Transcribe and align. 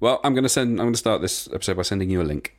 Well, 0.00 0.20
I'm 0.24 0.32
going 0.34 0.42
to 0.44 0.48
send. 0.48 0.80
I'm 0.80 0.86
going 0.86 0.94
to 0.94 0.98
start 0.98 1.20
this 1.22 1.48
episode 1.52 1.76
by 1.76 1.82
sending 1.82 2.10
you 2.10 2.20
a 2.22 2.24
link, 2.24 2.56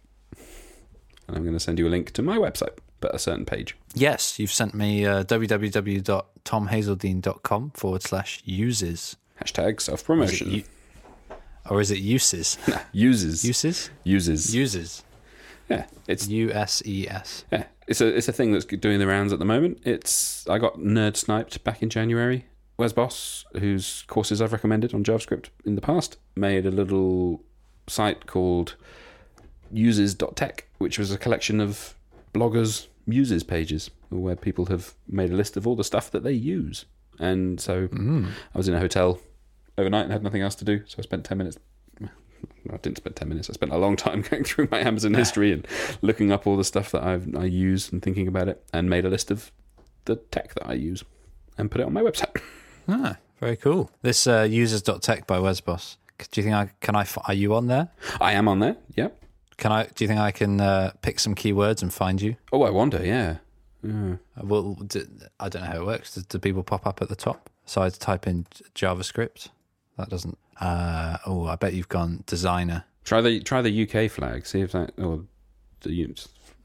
and 1.28 1.36
I'm 1.36 1.42
going 1.44 1.54
to 1.56 1.60
send 1.60 1.80
you 1.80 1.88
a 1.88 1.90
link 1.90 2.12
to 2.12 2.22
my 2.22 2.38
website, 2.38 2.78
but 3.00 3.16
a 3.16 3.20
certain 3.20 3.46
page. 3.46 3.76
Yes, 3.96 4.38
you've 4.40 4.52
sent 4.52 4.74
me 4.76 5.06
uh, 5.06 5.24
www.tomhazledine.com 5.24 7.72
forward 7.72 8.04
slash 8.04 8.42
uses. 8.46 9.18
Hashtag 9.44 9.82
self 9.82 10.06
promotion. 10.06 10.64
or 11.70 11.82
is 11.82 11.90
it 11.92 12.00
uses? 12.00 12.58
uses 12.92 13.44
Uses? 13.44 13.90
uses. 14.04 14.54
Uses. 14.56 15.04
yeah, 15.70 15.86
it's 16.08 16.28
U 16.28 16.52
S 16.52 16.84
E 16.86 17.08
S. 17.10 17.44
yeah, 17.52 17.66
it's 17.88 18.02
a 18.02 18.08
it's 18.16 18.28
a 18.28 18.34
thing 18.34 18.52
that's 18.52 18.66
doing 18.66 19.00
the 19.00 19.08
rounds 19.08 19.34
at 19.34 19.40
the 19.40 19.46
moment. 19.46 19.80
It's 19.84 20.48
I 20.48 20.60
got 20.60 20.76
nerd 20.78 21.16
sniped 21.18 21.64
back 21.64 21.82
in 21.82 21.90
January. 21.90 22.46
Wes 22.82 22.94
Bos, 22.94 23.46
whose 23.60 24.04
courses 24.08 24.42
I've 24.42 24.54
recommended 24.54 24.96
on 24.96 25.04
JavaScript 25.04 25.50
in 25.64 25.76
the 25.76 25.82
past, 25.82 26.18
made 26.36 26.66
a 26.66 26.72
little 26.72 27.44
site 27.86 28.26
called 28.26 28.76
uses.tech, 29.72 30.68
which 30.80 30.98
was 30.98 31.12
a 31.12 31.18
collection 31.20 31.60
of 31.60 31.94
bloggers' 32.34 32.88
uses 33.06 33.44
pages 33.44 33.92
where 34.10 34.36
people 34.36 34.66
have 34.66 34.96
made 35.08 35.30
a 35.30 35.36
list 35.36 35.56
of 35.58 35.68
all 35.68 35.76
the 35.76 35.84
stuff 35.84 36.10
that 36.10 36.24
they 36.24 36.32
use. 36.32 36.86
And 37.20 37.62
so 37.62 37.88
mm. 37.88 38.32
I 38.56 38.58
was 38.58 38.68
in 38.68 38.74
a 38.74 38.80
hotel 38.80 39.20
overnight 39.78 40.06
and 40.06 40.12
had 40.12 40.24
nothing 40.24 40.42
else 40.42 40.56
to 40.56 40.66
do, 40.66 40.82
so 40.88 40.96
I 40.98 41.04
spent 41.04 41.24
10 41.24 41.38
minutes. 41.38 41.60
I 42.02 42.78
didn't 42.78 42.98
spend 42.98 43.16
10 43.16 43.30
minutes. 43.30 43.48
I 43.48 43.54
spent 43.54 43.74
a 43.74 43.78
long 43.78 43.96
time 43.96 44.22
going 44.30 44.44
through 44.44 44.70
my 44.72 44.80
Amazon 44.80 45.14
history 45.14 45.52
and 45.52 45.68
looking 46.02 46.32
up 46.32 46.48
all 46.48 46.58
the 46.58 46.64
stuff 46.64 46.92
that 46.94 47.04
I've, 47.04 47.36
I 47.36 47.46
use 47.46 47.92
and 47.92 48.02
thinking 48.02 48.28
about 48.28 48.48
it 48.48 48.66
and 48.74 48.90
made 48.90 49.06
a 49.06 49.10
list 49.10 49.30
of 49.30 49.52
the 50.06 50.16
tech 50.16 50.56
that 50.56 50.66
I 50.68 50.74
use 50.74 51.04
and 51.60 51.70
put 51.70 51.80
it 51.80 51.86
on 51.86 51.94
my 51.94 52.02
website. 52.02 52.42
Ah, 52.88 53.18
very 53.40 53.56
cool. 53.58 53.92
This 54.02 54.28
uh, 54.28 54.48
users.tech 54.50 55.28
by 55.28 55.40
Wes 55.40 55.62
Bos. 55.62 55.98
Do 56.32 56.40
you 56.40 56.44
think 56.44 56.56
I 56.56 56.70
can 56.82 56.96
I 56.96 57.06
are 57.28 57.34
you 57.34 57.56
on 57.56 57.68
there? 57.68 57.90
I 58.20 58.34
am 58.34 58.48
on 58.48 58.60
there. 58.60 58.76
Yep. 58.96 59.18
Can 59.58 59.72
I? 59.72 59.86
Do 59.86 60.04
you 60.04 60.08
think 60.08 60.20
I 60.20 60.32
can 60.32 60.62
uh, 60.62 60.92
pick 61.02 61.20
some 61.20 61.36
keywords 61.36 61.82
and 61.82 61.94
find 61.94 62.22
you? 62.22 62.36
Oh, 62.52 62.64
I 62.64 62.70
wonder. 62.70 63.04
Yeah. 63.06 63.38
Yeah. 63.84 64.16
Uh, 64.40 64.44
Well, 64.46 64.74
d- 64.86 65.06
I 65.40 65.50
don't 65.50 65.64
know 65.64 65.68
how 65.70 65.82
it 65.82 65.86
works. 65.86 66.14
Do, 66.14 66.22
do 66.22 66.40
people 66.40 66.64
pop 66.64 66.86
up 66.86 67.02
at 67.02 67.10
the 67.10 67.16
top? 67.16 67.50
So 67.66 67.82
I 67.82 67.90
type 67.90 68.28
in 68.28 68.46
JavaScript. 68.76 69.50
That 69.98 70.10
doesn't. 70.10 70.38
Uh, 70.60 71.18
oh, 71.26 71.46
I 71.48 71.56
bet 71.56 71.74
you've 71.74 71.90
gone 71.90 72.24
designer. 72.28 72.84
Try 73.04 73.22
the 73.22 73.40
try 73.40 73.62
the 73.64 73.84
UK 73.84 74.10
flag. 74.12 74.46
See 74.46 74.62
if 74.62 74.72
that 74.74 74.92
or 75.00 75.22
the 75.82 76.06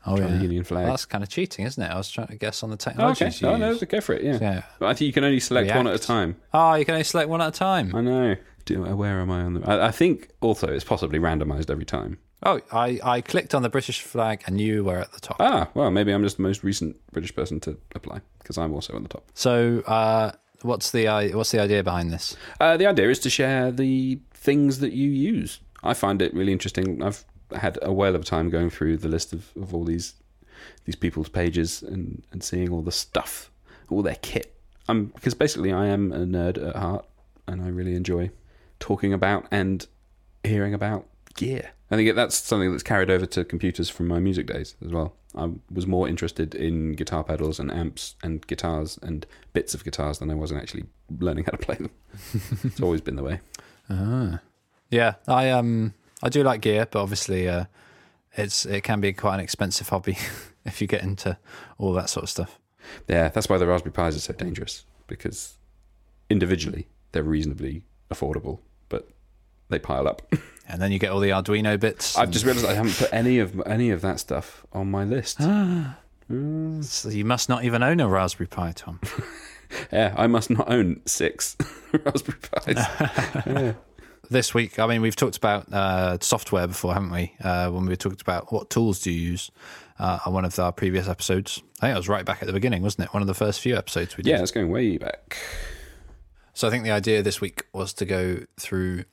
Oh 0.06 0.16
try 0.16 0.26
yeah, 0.26 0.36
the 0.36 0.42
Union 0.42 0.64
flag. 0.64 0.84
Well, 0.84 0.92
that's 0.92 1.04
kind 1.04 1.22
of 1.24 1.28
cheating, 1.30 1.66
isn't 1.66 1.82
it? 1.82 1.90
I 1.90 1.96
was 1.96 2.10
trying 2.10 2.28
to 2.28 2.36
guess 2.36 2.62
on 2.62 2.70
the 2.70 2.74
Oh, 2.74 2.76
technologies 2.76 3.42
okay. 3.42 3.46
you 3.48 3.52
Oh 3.52 3.56
no, 3.56 3.78
go 3.78 4.00
for 4.00 4.14
it. 4.14 4.22
Yeah. 4.22 4.38
Yeah. 4.40 4.62
But 4.78 4.86
I 4.86 4.94
think 4.94 5.06
you 5.06 5.12
can 5.12 5.24
only 5.24 5.40
select 5.40 5.74
one 5.74 5.86
at 5.86 5.94
a 5.94 5.98
time. 5.98 6.36
Oh, 6.54 6.74
you 6.74 6.84
can 6.84 6.94
only 6.94 7.04
select 7.04 7.28
one 7.28 7.40
at 7.42 7.48
a 7.48 7.58
time. 7.58 7.94
I 7.94 8.00
know. 8.00 8.36
Do, 8.64 8.82
where 8.96 9.20
am 9.20 9.30
I 9.30 9.42
on 9.42 9.54
the? 9.54 9.68
I, 9.68 9.88
I 9.88 9.90
think 9.90 10.28
also 10.40 10.66
it's 10.68 10.84
possibly 10.84 11.18
randomised 11.18 11.70
every 11.70 11.84
time. 11.84 12.18
Oh, 12.42 12.60
I, 12.72 13.00
I 13.02 13.20
clicked 13.22 13.54
on 13.54 13.62
the 13.62 13.68
British 13.68 14.02
flag 14.02 14.42
and 14.46 14.60
you 14.60 14.84
were 14.84 14.98
at 14.98 15.10
the 15.12 15.20
top. 15.20 15.36
Ah, 15.40 15.68
well, 15.74 15.90
maybe 15.90 16.12
I'm 16.12 16.22
just 16.22 16.36
the 16.36 16.42
most 16.42 16.62
recent 16.62 16.96
British 17.12 17.34
person 17.34 17.60
to 17.60 17.78
apply 17.94 18.20
because 18.40 18.58
I'm 18.58 18.74
also 18.74 18.94
on 18.94 19.02
the 19.02 19.08
top. 19.08 19.24
So, 19.34 19.80
uh, 19.86 20.32
what's 20.62 20.90
the 20.90 21.08
i- 21.08 21.30
what's 21.30 21.50
the 21.50 21.60
idea 21.60 21.82
behind 21.82 22.10
this? 22.12 22.36
Uh, 22.60 22.76
the 22.76 22.86
idea 22.86 23.08
is 23.08 23.18
to 23.20 23.30
share 23.30 23.70
the 23.72 24.20
things 24.34 24.80
that 24.80 24.92
you 24.92 25.08
use. 25.10 25.60
I 25.82 25.94
find 25.94 26.20
it 26.20 26.34
really 26.34 26.52
interesting. 26.52 27.02
I've 27.02 27.24
had 27.54 27.78
a 27.82 27.92
whale 27.92 28.14
of 28.14 28.22
a 28.22 28.24
time 28.24 28.50
going 28.50 28.70
through 28.70 28.98
the 28.98 29.08
list 29.08 29.32
of, 29.32 29.50
of 29.56 29.74
all 29.74 29.84
these 29.84 30.14
these 30.84 30.96
people's 30.96 31.28
pages 31.28 31.82
and, 31.82 32.22
and 32.32 32.42
seeing 32.42 32.70
all 32.70 32.80
the 32.80 32.92
stuff, 32.92 33.50
all 33.90 34.02
their 34.02 34.16
kit. 34.16 34.54
Um, 34.88 35.06
because 35.14 35.34
basically 35.34 35.72
I 35.72 35.86
am 35.86 36.12
a 36.12 36.20
nerd 36.20 36.66
at 36.66 36.76
heart, 36.76 37.06
and 37.46 37.62
I 37.62 37.68
really 37.68 37.94
enjoy 37.94 38.30
talking 38.80 39.12
about 39.12 39.46
and 39.50 39.86
hearing 40.44 40.74
about 40.74 41.06
gear. 41.34 41.70
I 41.90 41.96
think 41.96 42.14
that's 42.14 42.36
something 42.36 42.70
that's 42.70 42.82
carried 42.82 43.10
over 43.10 43.26
to 43.26 43.44
computers 43.44 43.88
from 43.88 44.08
my 44.08 44.18
music 44.18 44.46
days 44.46 44.74
as 44.84 44.92
well. 44.92 45.14
I 45.36 45.50
was 45.70 45.86
more 45.86 46.08
interested 46.08 46.54
in 46.54 46.92
guitar 46.92 47.22
pedals 47.22 47.60
and 47.60 47.70
amps 47.70 48.14
and 48.22 48.44
guitars 48.46 48.98
and 49.02 49.26
bits 49.52 49.74
of 49.74 49.84
guitars 49.84 50.18
than 50.18 50.30
I 50.30 50.34
was 50.34 50.50
in 50.50 50.56
actually 50.56 50.84
learning 51.20 51.44
how 51.44 51.52
to 51.52 51.58
play 51.58 51.76
them. 51.76 51.90
it's 52.64 52.80
always 52.80 53.00
been 53.00 53.16
the 53.16 53.22
way. 53.22 53.40
Ah. 53.90 54.40
Yeah, 54.90 55.14
I 55.28 55.50
um 55.50 55.94
I 56.22 56.28
do 56.28 56.42
like 56.42 56.60
gear, 56.60 56.86
but 56.90 57.00
obviously 57.02 57.48
uh, 57.48 57.64
it's 58.32 58.64
it 58.66 58.82
can 58.82 59.00
be 59.00 59.12
quite 59.12 59.34
an 59.34 59.40
expensive 59.40 59.88
hobby 59.88 60.16
if 60.64 60.80
you 60.80 60.86
get 60.86 61.02
into 61.02 61.36
all 61.78 61.92
that 61.94 62.08
sort 62.10 62.24
of 62.24 62.30
stuff. 62.30 62.58
Yeah, 63.08 63.28
that's 63.28 63.48
why 63.48 63.58
the 63.58 63.66
Raspberry 63.66 63.92
Pis 63.92 64.16
are 64.16 64.20
so 64.20 64.32
dangerous 64.32 64.84
because 65.06 65.54
individually 66.30 66.86
they're 67.12 67.22
reasonably 67.22 67.82
affordable, 68.10 68.60
but 68.88 69.08
they 69.68 69.78
pile 69.78 70.08
up. 70.08 70.22
And 70.68 70.82
then 70.82 70.90
you 70.90 70.98
get 70.98 71.12
all 71.12 71.20
the 71.20 71.28
Arduino 71.30 71.78
bits. 71.78 72.18
I've 72.18 72.32
just 72.32 72.44
realised 72.44 72.66
I 72.66 72.74
haven't 72.74 72.96
put 72.96 73.08
any 73.12 73.38
of 73.38 73.62
any 73.66 73.90
of 73.90 74.00
that 74.00 74.18
stuff 74.18 74.66
on 74.72 74.90
my 74.90 75.04
list. 75.04 75.38
and- 75.38 75.94
so 76.84 77.08
you 77.08 77.24
must 77.24 77.48
not 77.48 77.62
even 77.64 77.84
own 77.84 78.00
a 78.00 78.08
Raspberry 78.08 78.48
Pi, 78.48 78.72
Tom. 78.72 78.98
Yeah, 79.92 80.12
I 80.16 80.26
must 80.26 80.50
not 80.50 80.68
own 80.70 81.02
six 81.06 81.56
Raspberry 82.04 82.38
Pis. 82.64 83.74
This 84.30 84.54
week, 84.54 84.78
I 84.78 84.86
mean, 84.86 85.02
we've 85.02 85.16
talked 85.16 85.36
about 85.36 85.72
uh, 85.72 86.18
software 86.20 86.66
before, 86.66 86.94
haven't 86.94 87.10
we? 87.10 87.34
Uh, 87.42 87.70
when 87.70 87.86
we 87.86 87.96
talked 87.96 88.22
about 88.22 88.52
what 88.52 88.70
tools 88.70 89.00
do 89.00 89.10
you 89.10 89.30
use 89.30 89.50
uh, 89.98 90.18
on 90.26 90.32
one 90.32 90.44
of 90.44 90.58
our 90.58 90.72
previous 90.72 91.08
episodes. 91.08 91.62
I 91.80 91.86
think 91.86 91.94
it 91.94 91.98
was 91.98 92.08
right 92.08 92.24
back 92.24 92.42
at 92.42 92.46
the 92.46 92.52
beginning, 92.52 92.82
wasn't 92.82 93.08
it? 93.08 93.14
One 93.14 93.22
of 93.22 93.26
the 93.26 93.34
first 93.34 93.60
few 93.60 93.76
episodes 93.76 94.16
we 94.16 94.22
did. 94.22 94.30
yeah, 94.30 94.42
it's 94.42 94.50
going 94.50 94.70
way 94.70 94.98
back. 94.98 95.36
So 96.54 96.68
I 96.68 96.70
think 96.70 96.84
the 96.84 96.90
idea 96.90 97.22
this 97.22 97.40
week 97.40 97.64
was 97.72 97.92
to 97.94 98.04
go 98.04 98.40
through 98.58 99.04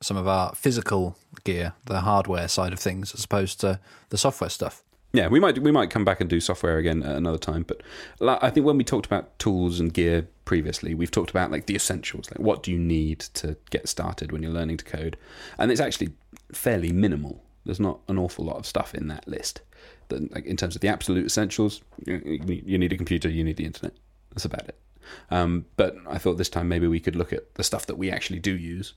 some 0.00 0.16
of 0.16 0.28
our 0.28 0.54
physical 0.54 1.16
gear, 1.44 1.72
the 1.86 2.00
hardware 2.00 2.48
side 2.48 2.72
of 2.72 2.78
things, 2.78 3.14
as 3.14 3.24
opposed 3.24 3.60
to 3.60 3.80
the 4.10 4.18
software 4.18 4.50
stuff. 4.50 4.83
Yeah, 5.14 5.28
we 5.28 5.38
might 5.38 5.56
we 5.60 5.70
might 5.70 5.90
come 5.90 6.04
back 6.04 6.20
and 6.20 6.28
do 6.28 6.40
software 6.40 6.76
again 6.76 7.04
at 7.04 7.14
another 7.14 7.38
time. 7.38 7.62
But 7.62 7.82
I 8.20 8.50
think 8.50 8.66
when 8.66 8.76
we 8.76 8.82
talked 8.82 9.06
about 9.06 9.38
tools 9.38 9.78
and 9.78 9.94
gear 9.94 10.26
previously, 10.44 10.92
we've 10.92 11.12
talked 11.12 11.30
about 11.30 11.52
like 11.52 11.66
the 11.66 11.76
essentials, 11.76 12.28
like 12.32 12.40
what 12.40 12.64
do 12.64 12.72
you 12.72 12.78
need 12.78 13.20
to 13.34 13.56
get 13.70 13.88
started 13.88 14.32
when 14.32 14.42
you're 14.42 14.52
learning 14.52 14.78
to 14.78 14.84
code, 14.84 15.16
and 15.56 15.70
it's 15.70 15.80
actually 15.80 16.14
fairly 16.52 16.90
minimal. 16.90 17.44
There's 17.64 17.78
not 17.78 18.00
an 18.08 18.18
awful 18.18 18.44
lot 18.44 18.56
of 18.56 18.66
stuff 18.66 18.92
in 18.92 19.06
that 19.06 19.28
list. 19.28 19.60
That, 20.08 20.34
like 20.34 20.46
in 20.46 20.56
terms 20.56 20.74
of 20.74 20.80
the 20.80 20.88
absolute 20.88 21.26
essentials, 21.26 21.80
you, 22.04 22.42
you 22.44 22.76
need 22.76 22.92
a 22.92 22.96
computer, 22.96 23.28
you 23.28 23.44
need 23.44 23.56
the 23.56 23.66
internet. 23.66 23.94
That's 24.30 24.44
about 24.44 24.68
it. 24.68 24.78
Um, 25.30 25.66
but 25.76 25.96
I 26.08 26.18
thought 26.18 26.38
this 26.38 26.48
time 26.48 26.68
maybe 26.68 26.88
we 26.88 26.98
could 26.98 27.14
look 27.14 27.32
at 27.32 27.54
the 27.54 27.62
stuff 27.62 27.86
that 27.86 27.96
we 27.96 28.10
actually 28.10 28.40
do 28.40 28.56
use 28.56 28.94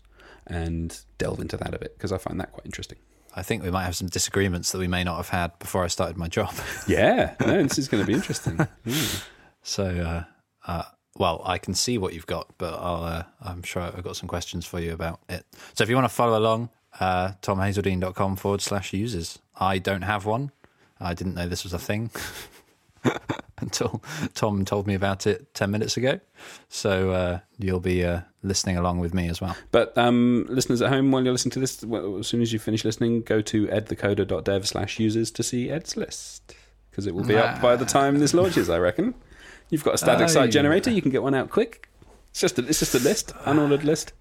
and 0.47 0.99
delve 1.19 1.39
into 1.41 1.57
that 1.57 1.75
a 1.75 1.77
bit 1.77 1.95
because 1.95 2.11
I 2.11 2.17
find 2.17 2.39
that 2.39 2.53
quite 2.53 2.65
interesting. 2.65 2.97
I 3.37 3.43
think 3.43 3.61
we 3.63 3.69
might 3.69 3.83
have 3.83 3.95
some 3.95 4.07
disagreements 4.07 4.71
that 4.71 4.79
we 4.79 4.87
may 4.87 5.03
not 5.03 5.17
have 5.17 5.29
had 5.29 5.59
before 5.59 5.83
I 5.83 5.87
started 5.87 6.17
my 6.17 6.27
job. 6.27 6.53
Yeah, 6.87 7.35
no, 7.39 7.61
this 7.63 7.77
is 7.77 7.87
going 7.87 8.03
to 8.03 8.07
be 8.07 8.13
interesting. 8.13 8.57
Mm. 8.85 9.27
so, 9.61 9.85
uh, 9.85 10.23
uh, 10.65 10.83
well, 11.17 11.41
I 11.45 11.57
can 11.57 11.73
see 11.73 11.97
what 11.97 12.13
you've 12.13 12.25
got, 12.25 12.47
but 12.57 12.73
I'll, 12.73 13.03
uh, 13.03 13.23
I'm 13.41 13.61
sure 13.61 13.81
I've 13.81 14.03
got 14.03 14.15
some 14.15 14.27
questions 14.29 14.65
for 14.65 14.79
you 14.79 14.93
about 14.93 15.19
it. 15.29 15.45
So, 15.75 15.83
if 15.83 15.89
you 15.89 15.95
want 15.95 16.05
to 16.05 16.13
follow 16.15 16.39
along, 16.39 16.69
uh, 16.99 17.33
tomhazledine.com 17.41 18.37
forward 18.37 18.61
slash 18.61 18.93
users. 18.93 19.39
I 19.55 19.77
don't 19.77 20.03
have 20.03 20.25
one. 20.25 20.51
I 20.99 21.13
didn't 21.13 21.35
know 21.35 21.47
this 21.47 21.63
was 21.63 21.73
a 21.73 21.79
thing 21.79 22.09
until 23.59 24.03
Tom 24.33 24.63
told 24.65 24.87
me 24.87 24.93
about 24.93 25.25
it 25.27 25.53
10 25.53 25.71
minutes 25.71 25.97
ago. 25.97 26.19
So, 26.69 27.11
uh, 27.11 27.39
you'll 27.57 27.79
be 27.79 28.03
uh, 28.05 28.21
listening 28.43 28.77
along 28.77 28.99
with 28.99 29.13
me 29.13 29.29
as 29.29 29.41
well. 29.41 29.55
But 29.71 29.97
um, 29.97 30.45
listeners 30.49 30.81
at 30.81 30.89
home, 30.89 31.11
while 31.11 31.23
you're 31.23 31.31
listening 31.33 31.51
to 31.53 31.59
this, 31.59 31.83
well, 31.83 32.17
as 32.19 32.27
soon 32.27 32.41
as 32.41 32.53
you 32.53 32.59
finish 32.59 32.85
listening, 32.85 33.21
go 33.21 33.41
to 33.41 33.67
edthecoder.dev 33.67 34.67
slash 34.67 34.99
users 34.99 35.31
to 35.31 35.43
see 35.43 35.69
Ed's 35.69 35.97
list 35.97 36.53
because 36.89 37.07
it 37.07 37.13
will 37.15 37.23
be 37.25 37.35
up 37.37 37.61
by 37.61 37.75
the 37.75 37.85
time 37.85 38.17
this 38.19 38.33
launches. 38.33 38.69
I 38.69 38.77
reckon. 38.79 39.13
You've 39.69 39.83
got 39.83 39.95
a 39.95 39.97
static 39.97 40.25
Oh, 40.25 40.27
site 40.27 40.51
generator; 40.51 40.89
you 40.89 41.01
can 41.01 41.11
get 41.11 41.21
one 41.21 41.35
out 41.35 41.49
quick. 41.49 41.89
It's 42.31 42.39
just 42.39 42.57
a, 42.57 42.65
it's 42.67 42.79
just 42.79 42.95
a 42.95 42.99
list, 42.99 43.33
unordered 43.45 43.83
list, 43.83 44.13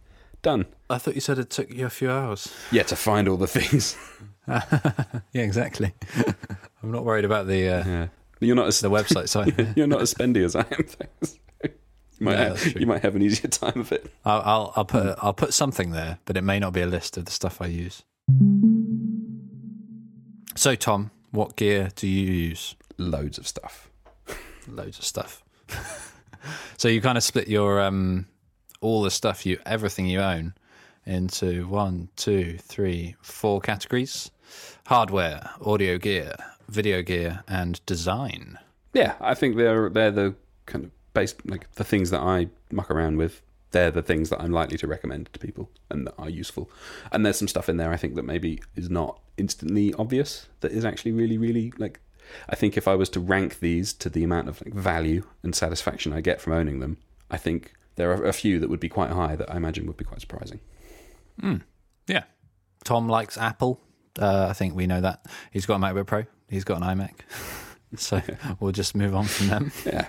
done. 0.43 0.67
I 0.91 0.99
thought 0.99 1.15
you 1.15 1.21
said 1.21 1.39
it 1.39 1.51
took 1.51 1.73
you 1.73 1.87
a 1.87 1.91
few 1.91 2.11
hours. 2.11 2.53
Yeah, 2.73 2.83
to 2.85 2.97
find 2.97 3.29
all 3.29 3.37
the 3.37 3.47
things. 3.47 3.97
Yeah, 4.49 5.43
exactly. 5.43 5.93
I'm 6.83 6.93
not 6.93 7.05
worried 7.05 7.25
about 7.25 7.49
the 7.49 7.69
uh, 7.69 7.85
Yeah, 7.85 8.07
you're 8.41 8.57
not 8.57 8.67
as 8.67 8.81
the 8.81 8.91
website 8.91 9.29
side. 9.29 9.73
you're 9.77 9.87
not 9.87 10.03
as 10.03 10.15
spendy 10.15 10.45
as 10.45 10.55
I 10.57 10.61
am. 10.61 10.85
Thanks. 10.85 11.39
You 12.19 12.25
might, 12.25 12.33
Yeah, 12.33 12.49
have, 12.57 12.81
you 12.81 12.87
might 12.87 13.03
have 13.03 13.15
an 13.15 13.23
easier 13.23 13.49
time 13.51 13.79
of 13.81 13.93
it. 13.93 14.11
I'll, 14.25 14.41
I'll 14.45 14.73
I'll 14.77 14.85
put 14.87 15.19
I'll 15.23 15.35
put 15.35 15.53
something 15.53 15.91
there, 15.91 16.19
but 16.25 16.37
it 16.37 16.43
may 16.43 16.59
not 16.59 16.73
be 16.73 16.81
a 16.81 16.87
list 16.87 17.17
of 17.19 17.27
the 17.27 17.31
stuff 17.31 17.61
I 17.61 17.67
use. 17.67 18.05
So, 20.55 20.75
Tom, 20.75 21.11
what 21.31 21.57
gear 21.57 21.91
do 21.95 22.07
you 22.09 22.33
use? 22.33 22.75
Loads 22.97 23.37
of 23.37 23.47
stuff. 23.47 23.91
Loads 24.67 24.99
of 24.99 25.05
stuff. 25.05 25.45
so 26.79 26.89
you 26.89 27.01
kind 27.03 27.19
of 27.19 27.25
split 27.25 27.49
your 27.49 27.81
um 27.83 28.27
all 28.81 29.03
the 29.03 29.11
stuff 29.11 29.45
you 29.45 29.59
everything 29.67 30.07
you 30.07 30.21
own 30.21 30.55
into 31.05 31.69
one, 31.69 32.09
two, 32.17 32.57
three, 32.63 33.15
four 33.21 33.61
categories: 33.61 34.31
hardware, 34.87 35.51
audio 35.61 35.99
gear, 35.99 36.35
video 36.69 37.03
gear, 37.03 37.45
and 37.49 37.85
design. 37.87 38.59
Yeah, 38.93 39.15
I 39.21 39.35
think 39.35 39.57
they're 39.57 39.89
they're 39.89 40.11
the 40.11 40.35
kind 40.67 40.85
of 40.85 40.91
base 41.13 41.35
like 41.45 41.71
the 41.73 41.85
things 41.85 42.11
that 42.11 42.21
I 42.21 42.49
muck 42.71 42.91
around 42.91 43.17
with 43.17 43.43
they're 43.77 43.91
the 43.91 44.03
things 44.03 44.31
that 44.31 44.41
I'm 44.41 44.53
likely 44.53 44.79
to 44.79 44.87
recommend 44.87 45.29
to 45.33 45.39
people 45.39 45.71
and 45.91 46.07
that 46.07 46.15
are 46.19 46.31
useful. 46.31 46.71
And 47.13 47.25
there's 47.25 47.39
some 47.39 47.49
stuff 47.49 47.69
in 47.69 47.77
there 47.77 47.93
I 47.93 47.97
think 47.97 48.15
that 48.15 48.25
maybe 48.25 48.61
is 48.75 48.89
not 48.89 49.21
instantly 49.37 49.93
obvious 49.95 50.47
that 50.61 50.73
is 50.73 50.85
actually 50.85 51.13
really, 51.13 51.37
really 51.37 51.73
like. 51.77 52.01
I 52.49 52.57
think 52.57 52.77
if 52.77 52.89
I 52.89 52.95
was 52.95 53.09
to 53.11 53.21
rank 53.21 53.61
these 53.61 53.93
to 53.95 54.09
the 54.09 54.25
amount 54.25 54.49
of 54.49 54.63
like, 54.65 54.75
value 54.75 55.25
and 55.43 55.55
satisfaction 55.55 56.13
I 56.13 56.21
get 56.21 56.41
from 56.41 56.55
owning 56.55 56.81
them, 56.81 56.97
I 57.31 57.37
think 57.37 57.73
there 57.97 58.11
are 58.11 58.25
a 58.25 58.33
few 58.33 58.59
that 58.61 58.71
would 58.71 58.81
be 58.81 58.89
quite 58.89 59.11
high 59.11 59.37
that 59.37 59.53
I 59.53 59.57
imagine 59.57 59.87
would 59.87 59.97
be 59.97 60.05
quite 60.05 60.21
surprising. 60.21 60.61
Yeah. 62.09 62.25
Tom 62.85 63.09
likes 63.09 63.37
Apple. 63.37 63.81
Uh, 64.19 64.47
I 64.49 64.55
think 64.55 64.75
we 64.75 64.87
know 64.87 65.01
that. 65.01 65.27
He's 65.51 65.67
got 65.67 65.77
a 65.77 65.79
MacBook 65.79 66.07
Pro. 66.07 66.25
He's 66.49 66.65
got 66.65 66.83
an 66.83 66.99
iMac. 66.99 67.13
So 67.97 68.21
we'll 68.59 68.73
just 68.73 68.97
move 68.97 69.15
on 69.15 69.25
from 69.27 69.47
them. 69.47 69.73
Yeah. 69.87 70.07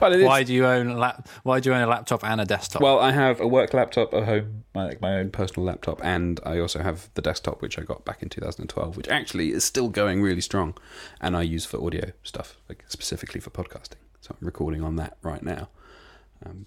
well, 0.00 0.12
it 0.12 0.20
is- 0.20 0.26
Why 0.26 0.42
do 0.42 0.52
you 0.52 0.66
own 0.66 0.88
a 0.88 0.98
lap? 0.98 1.28
Why 1.44 1.60
do 1.60 1.70
you 1.70 1.74
own 1.74 1.80
a 1.80 1.86
laptop 1.86 2.24
and 2.24 2.40
a 2.40 2.44
desktop? 2.44 2.82
Well, 2.82 2.98
I 2.98 3.12
have 3.12 3.40
a 3.40 3.46
work 3.46 3.72
laptop 3.72 4.12
at 4.12 4.24
home, 4.24 4.64
my, 4.74 4.86
like 4.88 5.00
my 5.00 5.14
own 5.20 5.30
personal 5.30 5.64
laptop, 5.64 6.04
and 6.04 6.40
I 6.44 6.58
also 6.58 6.82
have 6.82 7.08
the 7.14 7.22
desktop, 7.22 7.62
which 7.62 7.78
I 7.78 7.82
got 7.82 8.04
back 8.04 8.20
in 8.20 8.28
2012, 8.28 8.96
which 8.96 9.08
actually 9.08 9.52
is 9.52 9.62
still 9.64 9.88
going 9.88 10.22
really 10.22 10.40
strong, 10.40 10.74
and 11.20 11.36
I 11.36 11.42
use 11.42 11.64
for 11.64 11.82
audio 11.82 12.10
stuff, 12.24 12.56
like 12.68 12.84
specifically 12.88 13.40
for 13.40 13.50
podcasting. 13.50 14.00
So 14.20 14.34
I'm 14.38 14.44
recording 14.44 14.82
on 14.82 14.96
that 14.96 15.16
right 15.22 15.42
now. 15.42 15.68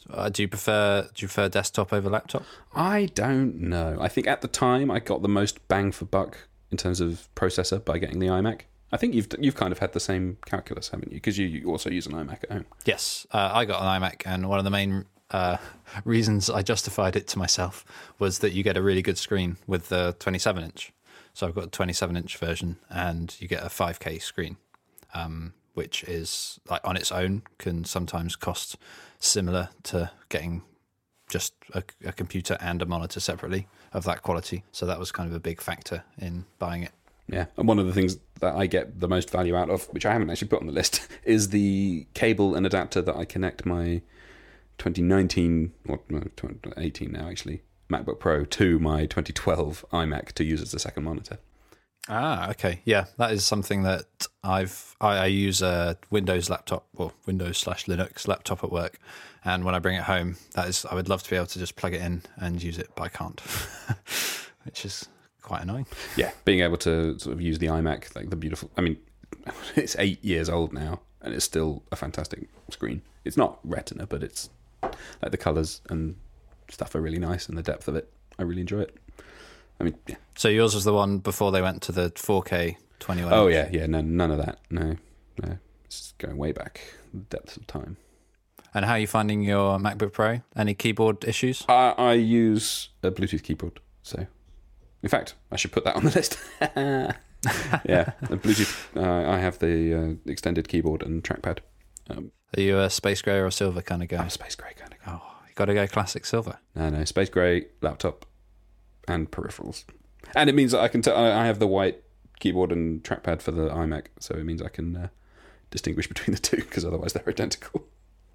uh, 0.10 0.30
do 0.30 0.42
you 0.44 0.48
prefer 0.48 1.02
do 1.14 1.24
you 1.24 1.28
prefer 1.28 1.50
desktop 1.50 1.92
over 1.92 2.10
laptop? 2.10 2.44
I 2.74 3.08
don't 3.14 3.60
know. 3.60 3.98
I 4.00 4.08
think 4.08 4.28
at 4.28 4.42
the 4.42 4.48
time 4.48 4.90
I 4.90 5.00
got 5.00 5.22
the 5.22 5.28
most 5.30 5.68
bang 5.68 5.92
for 5.92 6.06
buck 6.06 6.48
in 6.72 6.78
terms 6.78 7.02
of 7.02 7.28
processor 7.36 7.84
by 7.84 7.98
getting 7.98 8.20
the 8.20 8.28
iMac. 8.28 8.62
I 8.92 8.98
think 8.98 9.14
you've 9.14 9.28
you've 9.40 9.56
kind 9.56 9.72
of 9.72 9.80
had 9.80 9.94
the 9.94 10.00
same 10.00 10.38
calculus, 10.46 10.90
haven't 10.90 11.12
you? 11.12 11.18
Because 11.18 11.38
you, 11.38 11.48
you 11.48 11.70
also 11.70 11.90
use 11.90 12.08
an 12.08 12.14
iMac 12.14 12.44
at 12.44 12.52
home. 12.52 12.66
Yes, 12.86 13.28
uh, 13.32 13.52
I 13.54 13.66
got 13.66 13.82
an 13.82 14.02
iMac, 14.02 14.24
and 14.26 14.48
one 14.48 14.60
of 14.60 14.66
the 14.66 14.72
main 14.72 15.06
uh, 15.32 15.58
reasons 16.06 16.50
I 16.50 16.62
justified 16.62 17.16
it 17.16 17.28
to 17.28 17.40
myself 17.40 17.86
was 18.20 18.40
that 18.40 18.54
you 18.54 18.64
get 18.64 18.78
a 18.78 18.82
really 18.82 19.02
good 19.02 19.18
screen 19.18 19.58
with 19.68 19.90
the 19.90 20.16
27 20.20 20.64
inch. 20.64 20.94
So 21.34 21.48
I've 21.48 21.54
got 21.54 21.66
a 21.66 21.70
27 21.70 22.16
inch 22.16 22.38
version, 22.38 22.78
and 22.90 23.36
you 23.40 23.48
get 23.48 23.64
a 23.64 23.68
5K 23.68 24.22
screen, 24.22 24.58
um, 25.14 25.54
which 25.74 26.04
is 26.06 26.60
like 26.70 26.82
on 26.84 26.96
its 26.96 27.12
own 27.12 27.44
can 27.58 27.84
sometimes 27.84 28.36
cost 28.36 28.78
similar 29.20 29.70
to 29.84 30.12
getting 30.30 30.64
just 31.30 31.54
a, 31.74 31.84
a 32.06 32.14
computer 32.14 32.58
and 32.62 32.82
a 32.82 32.86
monitor 32.86 33.20
separately 33.20 33.68
of 33.94 34.06
that 34.06 34.22
quality. 34.22 34.64
So 34.72 34.86
that 34.86 34.98
was 34.98 35.12
kind 35.12 35.30
of 35.30 35.36
a 35.36 35.40
big 35.40 35.60
factor 35.60 36.04
in 36.18 36.46
buying 36.58 36.84
it. 36.84 36.92
Yeah, 37.28 37.46
and 37.58 37.68
one 37.68 37.78
of 37.78 37.86
the 37.86 37.94
things 37.94 38.18
that 38.40 38.56
I 38.56 38.68
get 38.68 39.00
the 39.00 39.08
most 39.08 39.30
value 39.30 39.56
out 39.56 39.70
of, 39.70 39.86
which 39.94 40.06
I 40.06 40.14
haven't 40.14 40.30
actually 40.30 40.50
put 40.50 40.60
on 40.60 40.68
the 40.68 40.74
list, 40.74 41.08
is 41.24 41.50
the 41.50 42.08
cable 42.14 42.56
and 42.56 42.66
adapter 42.66 43.02
that 43.02 43.16
I 43.16 43.26
connect 43.26 43.66
my 43.66 44.02
2019 44.78 45.74
or 45.88 46.00
no, 46.10 46.20
2018 46.36 47.12
now 47.12 47.28
actually 47.28 47.64
MacBook 47.90 48.20
Pro 48.20 48.46
to 48.46 48.80
my 48.80 49.06
2012 49.06 49.86
iMac 49.92 50.34
to 50.34 50.44
use 50.44 50.62
as 50.62 50.74
a 50.74 50.80
second 50.80 51.04
monitor. 51.04 51.40
Ah, 52.10 52.50
okay, 52.52 52.82
yeah, 52.86 53.06
that 53.18 53.32
is 53.34 53.46
something 53.46 53.84
that 53.84 54.28
I've 54.42 54.96
I, 55.02 55.18
I 55.18 55.26
use 55.26 55.62
a 55.62 55.98
Windows 56.10 56.50
laptop 56.50 56.88
or 56.96 57.12
Windows 57.26 57.58
slash 57.58 57.86
Linux 57.86 58.28
laptop 58.28 58.64
at 58.64 58.72
work, 58.72 59.00
and 59.44 59.66
when 59.66 59.76
I 59.76 59.80
bring 59.80 59.96
it 59.98 60.04
home, 60.04 60.38
that 60.54 60.70
is 60.70 60.86
I 60.86 60.96
would 60.96 61.10
love 61.10 61.24
to 61.24 61.30
be 61.30 61.36
able 61.36 61.48
to 61.48 61.60
just 61.60 61.76
plug 61.76 61.94
it 61.94 62.02
in 62.02 62.22
and 62.38 62.64
use 62.64 62.78
it, 62.78 62.92
but 62.96 63.04
I 63.04 63.10
can't, 63.10 63.40
which 64.64 64.86
is 64.86 65.10
quite 65.48 65.64
annoying. 65.64 65.88
Yeah, 66.18 66.32
being 66.46 66.60
able 66.60 66.78
to 66.78 67.18
sort 67.18 67.34
of 67.34 67.42
use 67.42 67.58
the 67.58 67.68
iMac, 67.68 68.16
like 68.16 68.30
the 68.30 68.36
beautiful. 68.36 68.70
I 68.78 68.82
mean, 68.82 68.98
it's 69.76 69.96
eight 69.98 70.24
years 70.24 70.50
old 70.50 70.74
now, 70.74 71.00
and 71.22 71.34
it's 71.34 71.46
still 71.46 71.84
a 71.92 71.96
fantastic 71.96 72.50
screen. 72.70 73.02
It's 73.24 73.38
not 73.38 73.60
Retina, 73.64 74.06
but 74.06 74.24
it's 74.24 74.50
like 74.84 75.32
the 75.32 75.38
colors 75.38 75.82
and 75.90 76.16
stuff 76.70 76.94
are 76.96 77.02
really 77.02 77.20
nice, 77.20 77.48
and 77.48 77.58
the 77.58 77.64
depth 77.64 77.88
of 77.88 77.96
it, 77.96 78.12
I 78.38 78.44
really 78.44 78.62
enjoy 78.62 78.82
it. 78.82 78.98
I 79.80 79.86
mean, 79.86 79.96
yeah. 80.06 80.16
So 80.36 80.50
yours 80.50 80.76
was 80.76 80.84
the 80.84 80.94
one 80.94 81.20
before 81.20 81.52
they 81.52 81.62
went 81.62 81.82
to 81.84 81.92
the 81.92 82.12
4K 82.12 82.76
21. 83.00 83.34
Oh 83.34 83.48
yeah, 83.48 83.70
yeah. 83.72 83.86
No, 83.86 84.02
none 84.02 84.32
of 84.32 84.38
that. 84.40 84.60
No, 84.70 84.98
no. 85.42 85.58
It's 85.86 86.14
going 86.18 86.36
way 86.36 86.52
back, 86.52 86.82
the 87.14 87.20
depths 87.20 87.56
of 87.56 87.66
time. 87.68 87.96
And 88.74 88.84
how 88.84 88.94
are 88.94 89.00
you 89.00 89.08
finding 89.08 89.44
your 89.44 89.80
MacBook 89.80 90.12
Pro? 90.12 90.42
Any 90.56 90.74
keyboard 90.74 91.24
issues? 91.24 91.64
I, 91.70 91.94
I 91.98 92.14
use 92.14 92.90
a 93.02 93.12
Bluetooth 93.12 93.44
keyboard, 93.44 93.80
so 94.04 94.28
in 95.04 95.10
fact, 95.10 95.36
I 95.52 95.56
should 95.56 95.72
put 95.72 95.84
that 95.84 95.96
on 95.96 96.04
the 96.06 96.12
list. 96.12 96.38
yeah, 96.62 98.12
the 98.22 98.38
Bluetooth. 98.38 98.96
Uh, 98.96 99.30
I 99.30 99.38
have 99.38 99.60
the 99.60 99.94
uh, 99.94 100.30
extended 100.30 100.68
keyboard 100.68 101.04
and 101.04 101.24
trackpad. 101.24 101.60
Um, 102.10 102.32
Are 102.56 102.62
you 102.62 102.80
a 102.80 102.90
space 102.90 103.22
grey 103.22 103.38
or 103.38 103.46
a 103.46 103.52
silver 103.52 103.82
kind 103.82 104.02
of 104.02 104.10
guy? 104.10 104.18
I'm 104.18 104.28
a 104.28 104.32
space 104.32 104.56
grey 104.56 104.74
kind 104.76 104.94
of 104.94 105.00
guy. 105.06 105.12
Oh, 105.14 105.36
you 105.48 105.54
got 105.56 105.66
to 105.66 105.74
go 105.74 105.88
classic 105.88 106.26
silver. 106.26 106.60
No, 106.76 106.90
no, 106.90 107.06
space 107.06 107.30
grey 107.30 107.68
laptop 107.82 108.26
and 109.08 109.30
peripherals, 109.30 109.86
and 110.36 110.50
it 110.50 110.56
means 110.56 110.72
that 110.72 110.82
I 110.82 110.88
can. 110.88 111.02
T- 111.02 111.12
I 111.12 111.44
I 111.44 111.46
have 111.46 111.60
the 111.60 111.68
white 111.68 112.04
keyboard 112.40 112.72
and 112.72 113.04
trackpad 113.04 113.42
for 113.42 113.52
the 113.52 113.70
iMac, 113.70 114.08
so 114.20 114.36
it 114.36 114.46
means 114.46 114.62
I 114.62 114.70
can 114.70 114.96
uh, 114.96 115.08
distinguish 115.70 116.08
between 116.08 116.34
the 116.34 116.42
two 116.42 116.58
because 116.58 116.86
otherwise 116.86 117.14
they're 117.14 117.24
identical. 117.28 117.86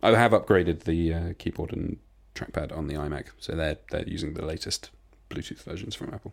I 0.02 0.10
have 0.16 0.32
upgraded 0.32 0.80
the 0.84 1.14
uh, 1.14 1.32
keyboard 1.38 1.72
and 1.72 1.98
trackpad 2.34 2.76
on 2.76 2.86
the 2.86 2.94
iMac, 2.94 3.26
so 3.38 3.54
they're 3.54 3.78
they're 3.90 4.08
using 4.08 4.34
the 4.34 4.44
latest 4.44 4.90
Bluetooth 5.30 5.62
versions 5.62 5.94
from 5.94 6.12
Apple. 6.14 6.32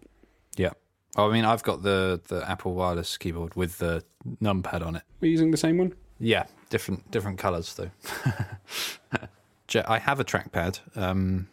Yeah. 0.59 0.71
Oh, 1.15 1.29
I 1.29 1.33
mean, 1.33 1.45
I've 1.45 1.63
got 1.63 1.83
the 1.83 2.21
the 2.27 2.47
Apple 2.47 2.73
wireless 2.73 3.17
keyboard 3.17 3.55
with 3.55 3.77
the 3.77 4.03
numpad 4.41 4.85
on 4.85 4.97
it. 4.97 5.03
We're 5.21 5.31
using 5.31 5.51
the 5.51 5.57
same 5.57 5.77
one. 5.77 5.93
Yeah, 6.19 6.45
different 6.69 7.09
different 7.11 7.39
colours 7.39 7.73
though. 7.75 7.89
I 9.87 9.99
have 9.99 10.19
a 10.19 10.25
trackpad 10.25 10.97
um, 10.97 11.47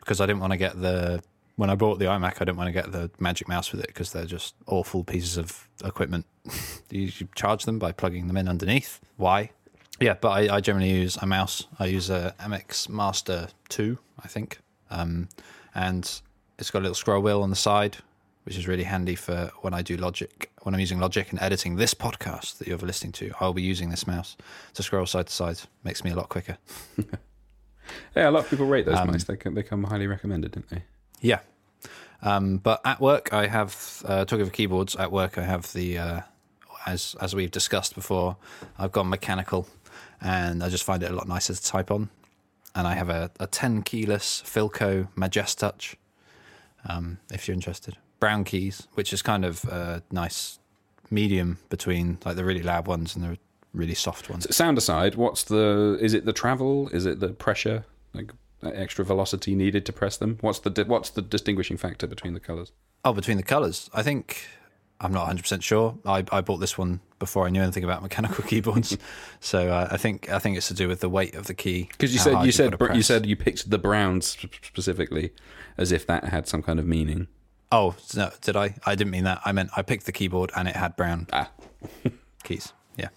because 0.00 0.20
I 0.20 0.26
didn't 0.26 0.40
want 0.40 0.52
to 0.52 0.58
get 0.58 0.80
the 0.80 1.22
when 1.56 1.70
I 1.70 1.76
bought 1.76 1.98
the 1.98 2.04
iMac. 2.04 2.36
I 2.36 2.44
didn't 2.44 2.58
want 2.58 2.68
to 2.68 2.72
get 2.72 2.92
the 2.92 3.10
Magic 3.18 3.48
Mouse 3.48 3.72
with 3.72 3.80
it 3.80 3.86
because 3.86 4.12
they're 4.12 4.26
just 4.26 4.54
awful 4.66 5.02
pieces 5.02 5.38
of 5.38 5.66
equipment. 5.82 6.26
you 6.90 7.10
you 7.16 7.28
charge 7.34 7.64
them 7.64 7.78
by 7.78 7.90
plugging 7.90 8.26
them 8.26 8.36
in 8.36 8.48
underneath. 8.48 9.00
Why? 9.16 9.50
Yeah, 9.98 10.14
but 10.20 10.30
I, 10.30 10.56
I 10.56 10.60
generally 10.60 10.90
use 10.90 11.16
a 11.16 11.26
mouse. 11.26 11.66
I 11.78 11.86
use 11.86 12.10
a 12.10 12.34
MX 12.38 12.90
Master 12.90 13.48
Two, 13.70 13.98
I 14.22 14.28
think, 14.28 14.58
um, 14.90 15.30
and 15.74 16.20
it's 16.58 16.70
got 16.70 16.80
a 16.80 16.82
little 16.82 16.94
scroll 16.94 17.22
wheel 17.22 17.42
on 17.42 17.50
the 17.50 17.56
side, 17.56 17.98
which 18.44 18.56
is 18.56 18.66
really 18.68 18.84
handy 18.84 19.14
for 19.14 19.50
when 19.60 19.74
I 19.74 19.82
do 19.82 19.96
Logic. 19.96 20.50
When 20.62 20.74
I'm 20.74 20.80
using 20.80 20.98
Logic 21.00 21.28
and 21.30 21.40
editing 21.42 21.76
this 21.76 21.94
podcast 21.94 22.58
that 22.58 22.68
you're 22.68 22.78
listening 22.78 23.12
to, 23.12 23.32
I'll 23.40 23.52
be 23.52 23.62
using 23.62 23.90
this 23.90 24.06
mouse 24.06 24.36
to 24.74 24.82
scroll 24.82 25.06
side 25.06 25.26
to 25.28 25.32
side. 25.32 25.60
Makes 25.84 26.04
me 26.04 26.10
a 26.10 26.16
lot 26.16 26.28
quicker. 26.28 26.58
Yeah, 28.14 28.28
a 28.28 28.30
lot 28.30 28.44
of 28.44 28.50
people 28.50 28.66
rate 28.66 28.86
those 28.86 28.96
Um, 28.96 29.08
mice. 29.08 29.24
They 29.24 29.36
come, 29.36 29.54
they 29.54 29.62
come 29.62 29.84
highly 29.84 30.06
recommended, 30.06 30.52
don't 30.52 30.68
they? 30.68 30.84
Yeah. 31.20 31.40
Um, 32.22 32.58
but 32.58 32.80
at 32.84 33.00
work, 33.00 33.32
I 33.32 33.48
have 33.48 34.02
uh, 34.06 34.24
talking 34.24 34.42
of 34.42 34.52
keyboards. 34.52 34.94
At 34.96 35.10
work, 35.10 35.36
I 35.36 35.42
have 35.42 35.72
the 35.72 35.98
uh, 35.98 36.20
as 36.86 37.16
as 37.20 37.34
we've 37.34 37.50
discussed 37.50 37.94
before. 37.94 38.36
I've 38.78 38.92
gone 38.92 39.08
mechanical, 39.08 39.66
and 40.20 40.62
I 40.62 40.68
just 40.68 40.84
find 40.84 41.02
it 41.02 41.10
a 41.10 41.14
lot 41.14 41.26
nicer 41.26 41.54
to 41.54 41.62
type 41.62 41.90
on. 41.90 42.08
And 42.74 42.86
I 42.86 42.94
have 42.94 43.08
a, 43.10 43.30
a 43.40 43.46
ten 43.48 43.82
keyless 43.82 44.42
Filco 44.46 45.08
Majestouch. 45.16 45.96
Um, 46.88 47.18
if 47.32 47.48
you're 47.48 47.54
interested, 47.54 47.96
brown 48.22 48.44
keys, 48.44 48.86
which 48.94 49.12
is 49.12 49.20
kind 49.20 49.44
of 49.44 49.64
a 49.64 50.00
nice 50.12 50.60
medium 51.10 51.58
between 51.70 52.18
like 52.24 52.36
the 52.36 52.44
really 52.44 52.62
loud 52.62 52.86
ones 52.86 53.16
and 53.16 53.24
the 53.24 53.36
really 53.74 53.94
soft 53.94 54.30
ones. 54.30 54.44
So 54.44 54.52
sound 54.52 54.78
aside, 54.78 55.16
what's 55.16 55.42
the? 55.42 55.98
Is 56.00 56.14
it 56.14 56.24
the 56.24 56.32
travel? 56.32 56.88
Is 56.90 57.04
it 57.04 57.18
the 57.18 57.30
pressure? 57.30 57.84
Like 58.14 58.30
extra 58.62 59.04
velocity 59.04 59.56
needed 59.56 59.84
to 59.86 59.92
press 59.92 60.16
them? 60.18 60.38
What's 60.40 60.60
the 60.60 60.84
what's 60.86 61.10
the 61.10 61.20
distinguishing 61.20 61.76
factor 61.76 62.06
between 62.06 62.32
the 62.34 62.38
colours? 62.38 62.70
Oh, 63.04 63.12
between 63.12 63.38
the 63.38 63.42
colours, 63.42 63.90
I 63.92 64.04
think 64.04 64.46
I'm 65.00 65.12
not 65.12 65.22
100 65.22 65.42
percent 65.42 65.64
sure. 65.64 65.98
I, 66.06 66.24
I 66.30 66.42
bought 66.42 66.58
this 66.58 66.78
one 66.78 67.00
before 67.18 67.44
I 67.48 67.50
knew 67.50 67.60
anything 67.60 67.82
about 67.82 68.02
mechanical 68.02 68.44
keyboards, 68.50 68.96
so 69.40 69.68
uh, 69.68 69.88
I 69.90 69.96
think 69.96 70.30
I 70.30 70.38
think 70.38 70.56
it's 70.56 70.68
to 70.68 70.74
do 70.74 70.86
with 70.86 71.00
the 71.00 71.08
weight 71.08 71.34
of 71.34 71.48
the 71.48 71.54
key. 71.54 71.88
Because 71.90 72.12
you 72.12 72.20
said 72.20 72.34
you 72.34 72.44
you've 72.44 72.54
said 72.54 72.78
br- 72.78 72.92
you 72.92 73.02
said 73.02 73.26
you 73.26 73.34
picked 73.34 73.68
the 73.68 73.78
browns 73.78 74.36
specifically, 74.62 75.32
as 75.76 75.90
if 75.90 76.06
that 76.06 76.26
had 76.26 76.46
some 76.46 76.62
kind 76.62 76.78
of 76.78 76.86
meaning. 76.86 77.26
Oh 77.72 77.96
no, 78.14 78.30
did 78.42 78.54
I? 78.54 78.74
I 78.84 78.94
didn't 78.94 79.10
mean 79.10 79.24
that. 79.24 79.40
I 79.44 79.52
meant 79.52 79.70
I 79.76 79.82
picked 79.82 80.06
the 80.06 80.12
keyboard 80.12 80.52
and 80.54 80.68
it 80.68 80.76
had 80.76 80.94
brown 80.94 81.26
Ah, 81.32 81.50
keys. 82.44 82.72
Yeah. 82.96 83.08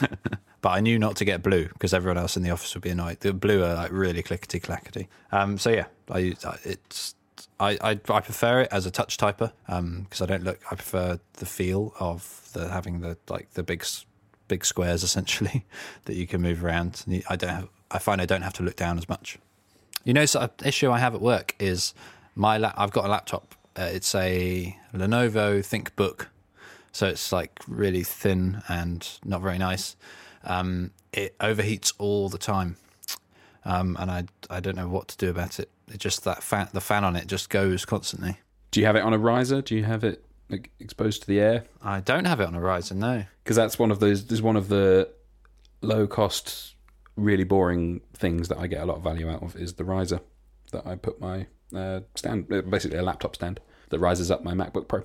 but 0.60 0.68
I 0.70 0.80
knew 0.80 0.98
not 0.98 1.16
to 1.16 1.24
get 1.24 1.42
blue 1.42 1.68
because 1.68 1.94
everyone 1.94 2.18
else 2.18 2.36
in 2.36 2.42
the 2.42 2.50
office 2.50 2.74
would 2.74 2.82
be 2.82 2.90
annoyed. 2.90 3.20
The 3.20 3.32
blue 3.32 3.62
are 3.64 3.74
like 3.74 3.92
really 3.92 4.22
clickety 4.22 4.58
clackety. 4.60 5.08
Um, 5.30 5.56
so 5.56 5.70
yeah, 5.70 5.86
I 6.10 6.18
use 6.18 6.44
it's 6.64 7.14
I, 7.60 7.78
I 7.80 7.90
I 8.08 8.20
prefer 8.20 8.62
it 8.62 8.68
as 8.72 8.86
a 8.86 8.90
touch 8.90 9.16
typer 9.16 9.52
because 9.66 10.20
I 10.20 10.26
don't 10.26 10.42
look. 10.42 10.58
I 10.70 10.74
prefer 10.74 11.20
the 11.34 11.46
feel 11.46 11.94
of 12.00 12.50
the 12.52 12.68
having 12.68 13.00
the 13.00 13.16
like 13.28 13.52
the 13.52 13.62
big 13.62 13.84
big 14.48 14.64
squares 14.64 15.02
essentially 15.08 15.64
that 16.06 16.16
you 16.16 16.26
can 16.26 16.42
move 16.42 16.64
around. 16.64 17.04
I 17.28 17.36
don't 17.36 17.50
have. 17.50 17.68
I 17.90 17.98
find 17.98 18.20
I 18.20 18.26
don't 18.26 18.42
have 18.42 18.52
to 18.54 18.62
look 18.62 18.76
down 18.76 18.98
as 18.98 19.08
much. 19.08 19.38
You 20.04 20.12
know, 20.14 20.24
so 20.26 20.40
an 20.40 20.50
issue 20.64 20.90
I 20.90 20.98
have 20.98 21.14
at 21.14 21.20
work 21.20 21.54
is 21.58 21.94
my 22.34 22.56
la- 22.56 22.72
I've 22.76 22.90
got 22.90 23.04
a 23.04 23.08
laptop. 23.08 23.54
Uh, 23.76 23.88
it's 23.92 24.14
a 24.14 24.76
Lenovo 24.92 25.60
ThinkBook, 25.60 26.26
so 26.92 27.06
it's 27.06 27.32
like 27.32 27.60
really 27.68 28.02
thin 28.02 28.62
and 28.68 29.08
not 29.24 29.40
very 29.40 29.58
nice. 29.58 29.96
Um, 30.44 30.90
it 31.12 31.38
overheats 31.38 31.92
all 31.98 32.28
the 32.28 32.38
time, 32.38 32.76
um, 33.64 33.96
and 34.00 34.10
I 34.10 34.24
I 34.48 34.60
don't 34.60 34.76
know 34.76 34.88
what 34.88 35.08
to 35.08 35.16
do 35.16 35.30
about 35.30 35.60
it. 35.60 35.70
It 35.92 35.98
just 35.98 36.24
that 36.24 36.42
fan, 36.42 36.68
the 36.72 36.80
fan 36.80 37.04
on 37.04 37.16
it 37.16 37.26
just 37.26 37.50
goes 37.50 37.84
constantly. 37.84 38.38
Do 38.70 38.80
you 38.80 38.86
have 38.86 38.96
it 38.96 39.02
on 39.02 39.12
a 39.12 39.18
riser? 39.18 39.62
Do 39.62 39.74
you 39.74 39.84
have 39.84 40.04
it 40.04 40.24
like, 40.48 40.70
exposed 40.78 41.22
to 41.22 41.26
the 41.26 41.40
air? 41.40 41.64
I 41.82 42.00
don't 42.00 42.26
have 42.26 42.40
it 42.40 42.46
on 42.46 42.54
a 42.54 42.60
riser. 42.60 42.94
No. 42.94 43.24
Because 43.42 43.56
that's 43.56 43.78
one 43.78 43.90
of 43.90 44.00
those. 44.00 44.24
This 44.24 44.34
is 44.34 44.42
one 44.42 44.56
of 44.56 44.68
the 44.68 45.10
low 45.80 46.06
cost, 46.06 46.74
really 47.16 47.44
boring 47.44 48.00
things 48.14 48.48
that 48.48 48.58
I 48.58 48.66
get 48.66 48.82
a 48.82 48.86
lot 48.86 48.98
of 48.98 49.02
value 49.02 49.28
out 49.28 49.42
of. 49.42 49.56
Is 49.56 49.74
the 49.74 49.84
riser 49.84 50.20
that 50.72 50.86
I 50.86 50.94
put 50.96 51.20
my 51.20 51.46
uh, 51.74 52.00
stand, 52.14 52.52
uh, 52.52 52.62
basically 52.62 52.98
a 52.98 53.02
laptop 53.02 53.34
stand 53.34 53.60
that 53.90 53.98
rises 53.98 54.30
up 54.30 54.42
my 54.44 54.52
MacBook 54.54 54.88
Pro. 54.88 55.02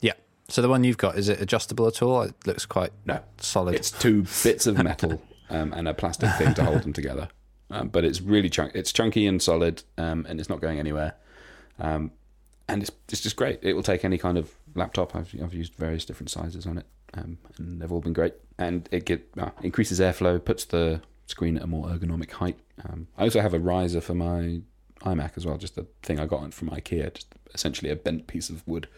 Yeah. 0.00 0.12
So 0.48 0.62
the 0.62 0.68
one 0.68 0.84
you've 0.84 0.98
got 0.98 1.16
is 1.18 1.28
it 1.28 1.40
adjustable 1.40 1.86
at 1.86 2.02
all? 2.02 2.22
It 2.22 2.34
looks 2.46 2.66
quite 2.66 2.90
No, 3.06 3.20
solid. 3.38 3.74
it's 3.74 3.90
two 3.90 4.24
bits 4.42 4.66
of 4.66 4.82
metal 4.82 5.22
um, 5.50 5.72
and 5.72 5.88
a 5.88 5.94
plastic 5.94 6.30
thing 6.36 6.54
to 6.54 6.64
hold 6.64 6.82
them 6.82 6.92
together. 6.92 7.28
Um, 7.70 7.88
but 7.88 8.04
it's 8.04 8.20
really 8.22 8.48
chunk. 8.48 8.72
It's 8.74 8.92
chunky 8.92 9.26
and 9.26 9.42
solid, 9.42 9.82
um, 9.98 10.24
and 10.28 10.40
it's 10.40 10.48
not 10.48 10.60
going 10.62 10.78
anywhere. 10.78 11.14
Um, 11.78 12.12
and 12.66 12.82
it's 12.82 12.90
it's 13.10 13.20
just 13.20 13.36
great. 13.36 13.58
It 13.62 13.74
will 13.74 13.82
take 13.82 14.04
any 14.04 14.16
kind 14.18 14.38
of 14.38 14.54
laptop. 14.74 15.14
I've 15.14 15.34
I've 15.42 15.52
used 15.54 15.74
various 15.74 16.04
different 16.06 16.30
sizes 16.30 16.66
on 16.66 16.78
it, 16.78 16.86
um, 17.14 17.36
and 17.58 17.80
they've 17.80 17.92
all 17.92 18.00
been 18.00 18.14
great. 18.14 18.34
And 18.58 18.88
it 18.90 19.04
get 19.04 19.28
uh, 19.38 19.50
increases 19.62 20.00
airflow, 20.00 20.42
puts 20.42 20.64
the 20.64 21.02
screen 21.26 21.56
at 21.58 21.62
a 21.62 21.66
more 21.66 21.88
ergonomic 21.88 22.30
height. 22.32 22.58
Um, 22.88 23.06
I 23.18 23.24
also 23.24 23.40
have 23.42 23.52
a 23.54 23.58
riser 23.58 24.00
for 24.00 24.14
my 24.14 24.60
iMac 25.00 25.36
as 25.36 25.46
well, 25.46 25.56
just 25.56 25.78
a 25.78 25.86
thing 26.02 26.18
I 26.18 26.26
got 26.26 26.52
from 26.52 26.70
IKEA, 26.70 27.14
just 27.14 27.28
essentially 27.54 27.90
a 27.90 27.96
bent 27.96 28.26
piece 28.26 28.50
of 28.50 28.66
wood 28.66 28.88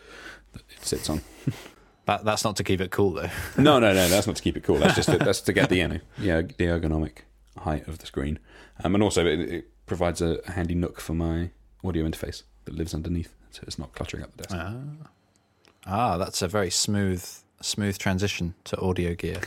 that 0.52 0.62
it 0.71 0.85
sits 0.85 1.09
on. 1.11 1.23
that, 2.07 2.25
that's 2.25 2.45
not 2.45 2.57
to 2.57 2.64
keep 2.64 2.80
it 2.80 2.90
cool 2.90 3.12
though. 3.12 3.30
No, 3.59 3.78
no, 3.78 3.92
no. 3.92 4.09
That's 4.09 4.26
not 4.26 4.37
to 4.37 4.42
keep 4.42 4.57
it 4.57 4.62
cool. 4.62 4.78
That's 4.78 4.97
just 4.97 5.11
to, 5.11 5.19
that's 5.25 5.40
to 5.42 5.52
get 5.52 5.69
the 5.69 5.76
you 5.76 5.88
know, 5.88 6.00
yeah, 6.19 6.42
the 6.42 6.64
ergonomic 6.64 7.19
height 7.59 7.87
of 7.88 7.99
the 7.99 8.07
screen, 8.07 8.38
um, 8.83 8.95
and 8.95 9.04
also 9.04 9.26
it, 9.26 9.40
it 9.40 9.87
provides 9.87 10.21
a, 10.21 10.40
a 10.47 10.52
handy 10.52 10.75
nook 10.75 11.00
for 11.00 11.14
my 11.14 11.50
audio 11.85 12.04
interface 12.04 12.42
that 12.64 12.75
lives 12.75 12.95
underneath, 12.95 13.35
so 13.50 13.62
it's 13.66 13.78
not 13.78 13.92
cluttering 13.92 14.23
up 14.23 14.37
the 14.37 14.45
desk. 14.45 14.57
Ah. 14.57 14.75
ah, 15.87 16.16
that's 16.19 16.42
a 16.42 16.49
very 16.49 16.71
smooth 16.71 17.25
smooth 17.62 17.99
transition 17.99 18.54
to 18.64 18.80
audio 18.80 19.14
gear. 19.14 19.40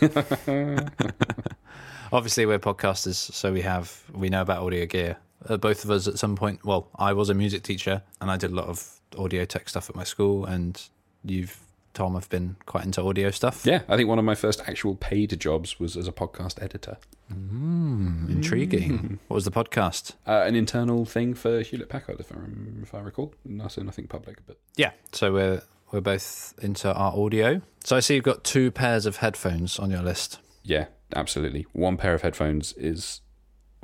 Obviously, 2.11 2.45
we're 2.45 2.59
podcasters, 2.59 3.15
so 3.15 3.51
we 3.51 3.61
have 3.61 4.03
we 4.13 4.29
know 4.29 4.41
about 4.41 4.61
audio 4.61 4.85
gear. 4.85 5.17
Uh, 5.47 5.57
both 5.57 5.83
of 5.83 5.91
us 5.91 6.07
at 6.07 6.17
some 6.19 6.35
point. 6.35 6.63
Well, 6.65 6.87
I 6.95 7.13
was 7.13 7.29
a 7.29 7.33
music 7.33 7.63
teacher, 7.63 8.01
and 8.21 8.29
I 8.31 8.37
did 8.37 8.51
a 8.51 8.55
lot 8.55 8.67
of 8.67 8.99
audio 9.17 9.45
tech 9.45 9.69
stuff 9.69 9.89
at 9.89 9.95
my 9.95 10.03
school. 10.03 10.45
And 10.45 10.81
you've 11.23 11.59
Tom 11.93 12.15
have 12.15 12.27
been 12.29 12.55
quite 12.65 12.85
into 12.85 13.01
audio 13.03 13.29
stuff. 13.29 13.65
Yeah, 13.65 13.81
I 13.87 13.95
think 13.97 14.09
one 14.09 14.17
of 14.19 14.25
my 14.25 14.33
first 14.35 14.61
actual 14.67 14.95
paid 14.95 15.39
jobs 15.39 15.79
was 15.79 15.95
as 15.95 16.07
a 16.07 16.11
podcast 16.11 16.61
editor, 16.61 16.97
Mm, 17.31 18.29
intriguing. 18.29 19.19
What 19.27 19.35
was 19.35 19.45
the 19.45 19.51
podcast? 19.51 20.13
uh, 20.27 20.43
an 20.45 20.55
internal 20.55 21.05
thing 21.05 21.33
for 21.33 21.61
Hewlett 21.61 21.89
Packard, 21.89 22.19
if 22.19 22.31
I 22.31 22.35
rem- 22.35 22.79
if 22.83 22.93
I 22.95 22.99
recall. 22.99 23.33
No, 23.45 23.67
so 23.67 23.81
nothing 23.83 24.07
public, 24.07 24.37
but 24.47 24.57
Yeah. 24.75 24.91
So 25.11 25.33
we're 25.33 25.61
we're 25.91 26.01
both 26.01 26.53
into 26.61 26.91
our 26.93 27.13
audio. 27.15 27.61
So 27.83 27.95
I 27.95 27.99
see 27.99 28.15
you've 28.15 28.23
got 28.23 28.43
two 28.43 28.71
pairs 28.71 29.05
of 29.05 29.17
headphones 29.17 29.77
on 29.79 29.91
your 29.91 30.01
list. 30.01 30.39
Yeah, 30.63 30.85
absolutely. 31.15 31.67
One 31.73 31.97
pair 31.97 32.13
of 32.15 32.21
headphones 32.23 32.73
is 32.73 33.21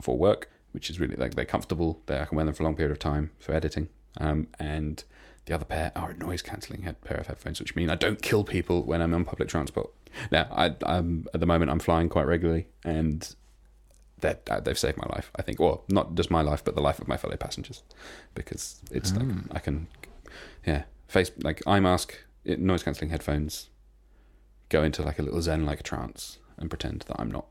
for 0.02 0.18
work, 0.18 0.50
which 0.72 0.90
is 0.90 1.00
really 1.00 1.16
like 1.16 1.36
they're 1.36 1.46
comfortable. 1.46 2.02
They 2.06 2.20
I 2.20 2.26
can 2.26 2.36
wear 2.36 2.46
them 2.46 2.54
for 2.54 2.64
a 2.64 2.66
long 2.66 2.76
period 2.76 2.92
of 2.92 3.00
time 3.00 3.32
for 3.40 3.54
editing. 3.54 3.90
Um, 4.18 4.48
and 4.60 5.04
the 5.46 5.54
other 5.54 5.66
pair 5.66 5.92
are 5.96 6.12
a 6.12 6.18
noise 6.18 6.42
cancelling 6.42 6.84
head, 6.84 7.02
pair 7.02 7.18
of 7.18 7.28
headphones, 7.28 7.60
which 7.60 7.76
mean 7.76 7.90
I 7.90 7.96
don't 7.96 8.22
kill 8.22 8.44
people 8.44 8.84
when 8.84 9.02
I'm 9.02 9.14
on 9.14 9.26
public 9.26 9.50
transport. 9.50 9.92
Now, 10.32 10.48
I, 10.52 10.76
I'm 10.84 11.28
at 11.34 11.40
the 11.40 11.46
moment 11.46 11.72
I'm 11.72 11.80
flying 11.80 12.10
quite 12.10 12.28
regularly, 12.28 12.68
and 12.84 13.36
that 14.20 14.48
uh, 14.50 14.60
they've 14.60 14.78
saved 14.78 14.98
my 14.98 15.08
life. 15.08 15.32
I 15.36 15.42
think, 15.42 15.60
well, 15.60 15.86
not 15.90 16.16
just 16.16 16.30
my 16.32 16.42
life, 16.42 16.64
but 16.64 16.76
the 16.76 16.82
life 16.82 17.00
of 17.00 17.08
my 17.08 17.18
fellow 17.18 17.38
passengers, 17.38 17.84
because 18.36 18.82
it's 18.92 19.14
like 19.16 19.28
I 19.52 19.60
can, 19.60 19.88
yeah, 20.66 20.84
face 21.08 21.32
like 21.44 21.62
eye 21.66 21.80
mask, 21.80 22.18
noise 22.46 22.84
cancelling 22.84 23.12
headphones, 23.12 23.70
go 24.70 24.84
into 24.84 25.02
like 25.02 25.20
a 25.20 25.24
little 25.24 25.42
zen 25.42 25.66
like 25.66 25.84
trance 25.84 26.40
and 26.58 26.70
pretend 26.70 27.06
that 27.08 27.20
I'm 27.20 27.32
not 27.32 27.48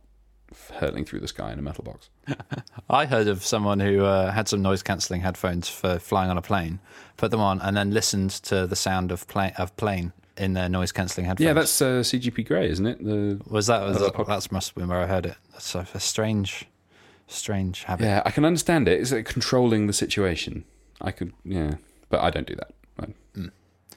hurtling 0.74 1.04
through 1.04 1.20
the 1.20 1.28
sky 1.28 1.52
in 1.52 1.58
a 1.58 1.62
metal 1.62 1.84
box. 1.84 2.08
I 2.90 3.06
heard 3.06 3.28
of 3.28 3.44
someone 3.44 3.80
who 3.80 4.04
uh, 4.04 4.30
had 4.32 4.48
some 4.48 4.62
noise 4.62 4.82
cancelling 4.82 5.20
headphones 5.20 5.68
for 5.68 5.98
flying 5.98 6.30
on 6.30 6.38
a 6.38 6.42
plane, 6.42 6.80
put 7.16 7.30
them 7.30 7.40
on, 7.40 7.60
and 7.60 7.76
then 7.76 7.90
listened 7.92 8.30
to 8.44 8.66
the 8.66 8.76
sound 8.76 9.12
of 9.12 9.26
plane 9.28 9.52
of 9.58 9.76
plane 9.76 10.12
in 10.36 10.52
their 10.54 10.68
noise 10.68 10.92
cancelling 10.92 11.26
headphones. 11.26 11.44
Yeah, 11.46 11.52
that's 11.52 11.82
uh, 11.82 12.00
CGP 12.02 12.46
Grey, 12.46 12.68
isn't 12.70 12.86
it? 12.86 13.04
The 13.04 13.40
was 13.48 13.66
that 13.66 13.82
was 13.82 13.98
that, 13.98 14.26
that's 14.26 14.50
must 14.52 14.70
have 14.70 14.74
been 14.76 14.88
where 14.88 15.00
I 15.00 15.06
heard 15.06 15.26
it. 15.26 15.34
That's 15.52 15.74
a, 15.74 15.86
a 15.94 16.00
strange, 16.00 16.66
strange 17.26 17.84
habit. 17.84 18.04
yeah, 18.04 18.22
I 18.24 18.30
can 18.30 18.44
understand 18.44 18.88
it. 18.88 19.00
It's 19.00 19.12
like 19.12 19.26
controlling 19.26 19.86
the 19.86 19.92
situation. 19.92 20.64
I 21.00 21.10
could, 21.12 21.32
yeah, 21.44 21.74
but 22.08 22.20
I 22.20 22.30
don't 22.30 22.46
do 22.46 22.56
that. 22.56 22.70
I- 23.00 23.48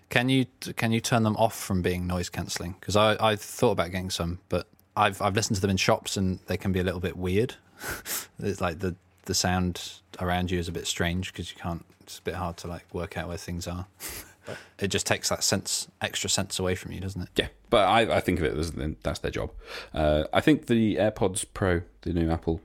Can 0.09 0.27
you 0.29 0.45
can 0.75 0.91
you 0.91 0.99
turn 0.99 1.23
them 1.23 1.35
off 1.37 1.57
from 1.57 1.81
being 1.81 2.05
noise 2.05 2.29
cancelling? 2.29 2.75
Because 2.79 2.95
I 2.95 3.15
I 3.19 3.35
thought 3.37 3.71
about 3.71 3.91
getting 3.91 4.09
some, 4.09 4.39
but 4.49 4.67
I've 4.95 5.21
I've 5.21 5.35
listened 5.35 5.55
to 5.55 5.61
them 5.61 5.71
in 5.71 5.77
shops 5.77 6.17
and 6.17 6.39
they 6.47 6.57
can 6.57 6.71
be 6.71 6.79
a 6.79 6.83
little 6.83 6.99
bit 6.99 7.17
weird. 7.17 7.55
it's 8.39 8.61
like 8.61 8.79
the 8.79 8.95
the 9.25 9.33
sound 9.33 9.93
around 10.19 10.51
you 10.51 10.59
is 10.59 10.67
a 10.67 10.71
bit 10.71 10.87
strange 10.87 11.31
because 11.31 11.51
you 11.51 11.57
can't. 11.57 11.85
It's 12.01 12.19
a 12.19 12.21
bit 12.21 12.35
hard 12.35 12.57
to 12.57 12.67
like 12.67 12.93
work 12.93 13.17
out 13.17 13.27
where 13.27 13.37
things 13.37 13.67
are. 13.67 13.87
it 14.79 14.87
just 14.87 15.05
takes 15.05 15.29
that 15.29 15.43
sense 15.43 15.87
extra 16.01 16.29
sense 16.29 16.59
away 16.59 16.75
from 16.75 16.91
you, 16.91 16.99
doesn't 16.99 17.21
it? 17.21 17.29
Yeah, 17.35 17.47
but 17.69 17.87
I, 17.87 18.17
I 18.17 18.19
think 18.19 18.39
of 18.39 18.45
it 18.45 18.57
as 18.57 18.71
that's 19.03 19.19
their 19.19 19.31
job. 19.31 19.51
Uh, 19.93 20.25
I 20.33 20.41
think 20.41 20.67
the 20.67 20.95
AirPods 20.95 21.45
Pro, 21.53 21.81
the 22.01 22.13
new 22.13 22.29
Apple 22.29 22.61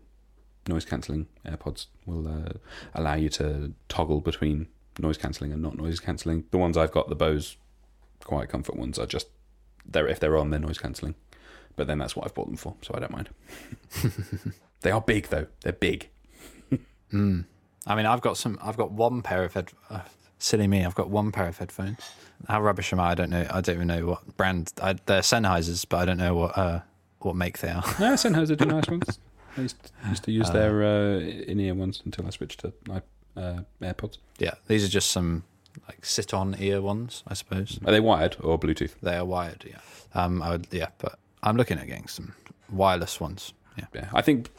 noise 0.69 0.85
cancelling 0.85 1.27
AirPods, 1.47 1.87
will 2.07 2.27
uh, 2.27 2.53
allow 2.95 3.15
you 3.15 3.29
to 3.31 3.73
toggle 3.89 4.21
between 4.21 4.69
noise 4.99 5.19
cancelling 5.19 5.53
and 5.53 5.63
not 5.63 5.77
noise 5.77 6.01
cancelling. 6.01 6.45
The 6.51 6.59
ones 6.59 6.77
I've 6.77 6.93
got, 6.93 7.09
the 7.09 7.15
Bose 7.15 7.57
Quiet 8.25 8.49
Comfort 8.49 8.77
ones, 8.77 8.99
are 8.99 9.07
just 9.07 9.29
they're 9.85 10.09
if 10.09 10.19
they're 10.19 10.37
on, 10.37 10.51
they're 10.51 10.61
noise 10.61 10.79
cancelling. 10.79 11.15
But 11.77 11.87
then 11.87 11.99
that's 11.99 12.17
what 12.17 12.25
I've 12.25 12.35
bought 12.35 12.47
them 12.47 12.57
for, 12.57 12.75
so 12.83 12.95
I 12.97 13.01
don't 13.01 13.13
mind. 13.13 13.29
they 14.81 14.91
are 14.91 15.01
big 15.01 15.29
though; 15.29 15.47
they're 15.63 15.73
big. 15.73 16.09
Mm. 17.13 17.45
I 17.87 17.95
mean, 17.95 18.05
I've 18.05 18.21
got 18.21 18.37
some. 18.37 18.59
I've 18.61 18.77
got 18.77 18.91
one 18.91 19.23
pair 19.23 19.45
of 19.45 19.55
head. 19.55 19.71
Uh, 19.89 20.01
silly 20.39 20.67
me. 20.67 20.85
I've 20.85 20.97
got 20.97 21.09
one 21.09 21.31
pair 21.31 21.47
of 21.47 21.57
headphones. 21.59 22.01
How 22.49 22.61
rubbish 22.61 22.93
am 22.93 22.99
I? 22.99 23.11
I 23.11 23.15
don't 23.15 23.31
know. 23.31 23.47
I 23.49 23.61
don't 23.61 23.77
even 23.77 23.87
know 23.87 24.07
what 24.07 24.37
brand. 24.37 24.73
I, 24.83 24.95
they're 25.07 25.21
Sennheisers, 25.21 25.87
but 25.89 25.99
I 25.99 26.05
don't 26.05 26.19
know 26.19 26.35
what 26.35 26.59
uh, 26.59 26.81
what 27.21 27.37
make 27.37 27.59
they 27.59 27.69
are. 27.69 27.85
No, 28.01 28.15
Sennheiser 28.15 28.57
do 28.57 28.65
nice 28.65 28.89
ones. 28.89 29.19
I 29.57 29.63
used, 29.63 29.93
used 30.09 30.25
to 30.25 30.33
use 30.33 30.51
their 30.51 30.83
uh, 30.85 31.19
in-ear 31.21 31.75
ones 31.75 32.03
until 32.05 32.27
I 32.27 32.31
switched 32.31 32.61
to 32.61 32.73
uh, 33.37 33.61
AirPods. 33.81 34.19
Yeah, 34.39 34.55
these 34.67 34.85
are 34.85 34.89
just 34.89 35.11
some 35.11 35.45
like 35.89 36.05
sit-on 36.05 36.57
ear 36.59 36.83
ones, 36.83 37.23
I 37.27 37.35
suppose. 37.35 37.79
Are 37.87 37.93
they 37.93 38.01
wired 38.01 38.37
or 38.41 38.59
Bluetooth? 38.59 38.95
They 39.01 39.17
are 39.17 39.25
wired. 39.25 39.65
Yeah. 39.67 39.79
Um. 40.15 40.43
I 40.43 40.51
would. 40.51 40.67
Yeah, 40.73 40.89
but 40.99 41.19
I'm 41.47 41.57
looking 41.57 41.79
at 41.79 41.87
getting 41.87 42.09
some 42.09 42.33
wireless 42.71 43.21
ones. 43.21 43.53
Yeah. 43.79 43.85
Yeah, 43.95 44.09
I 44.13 44.21
think 44.21 44.51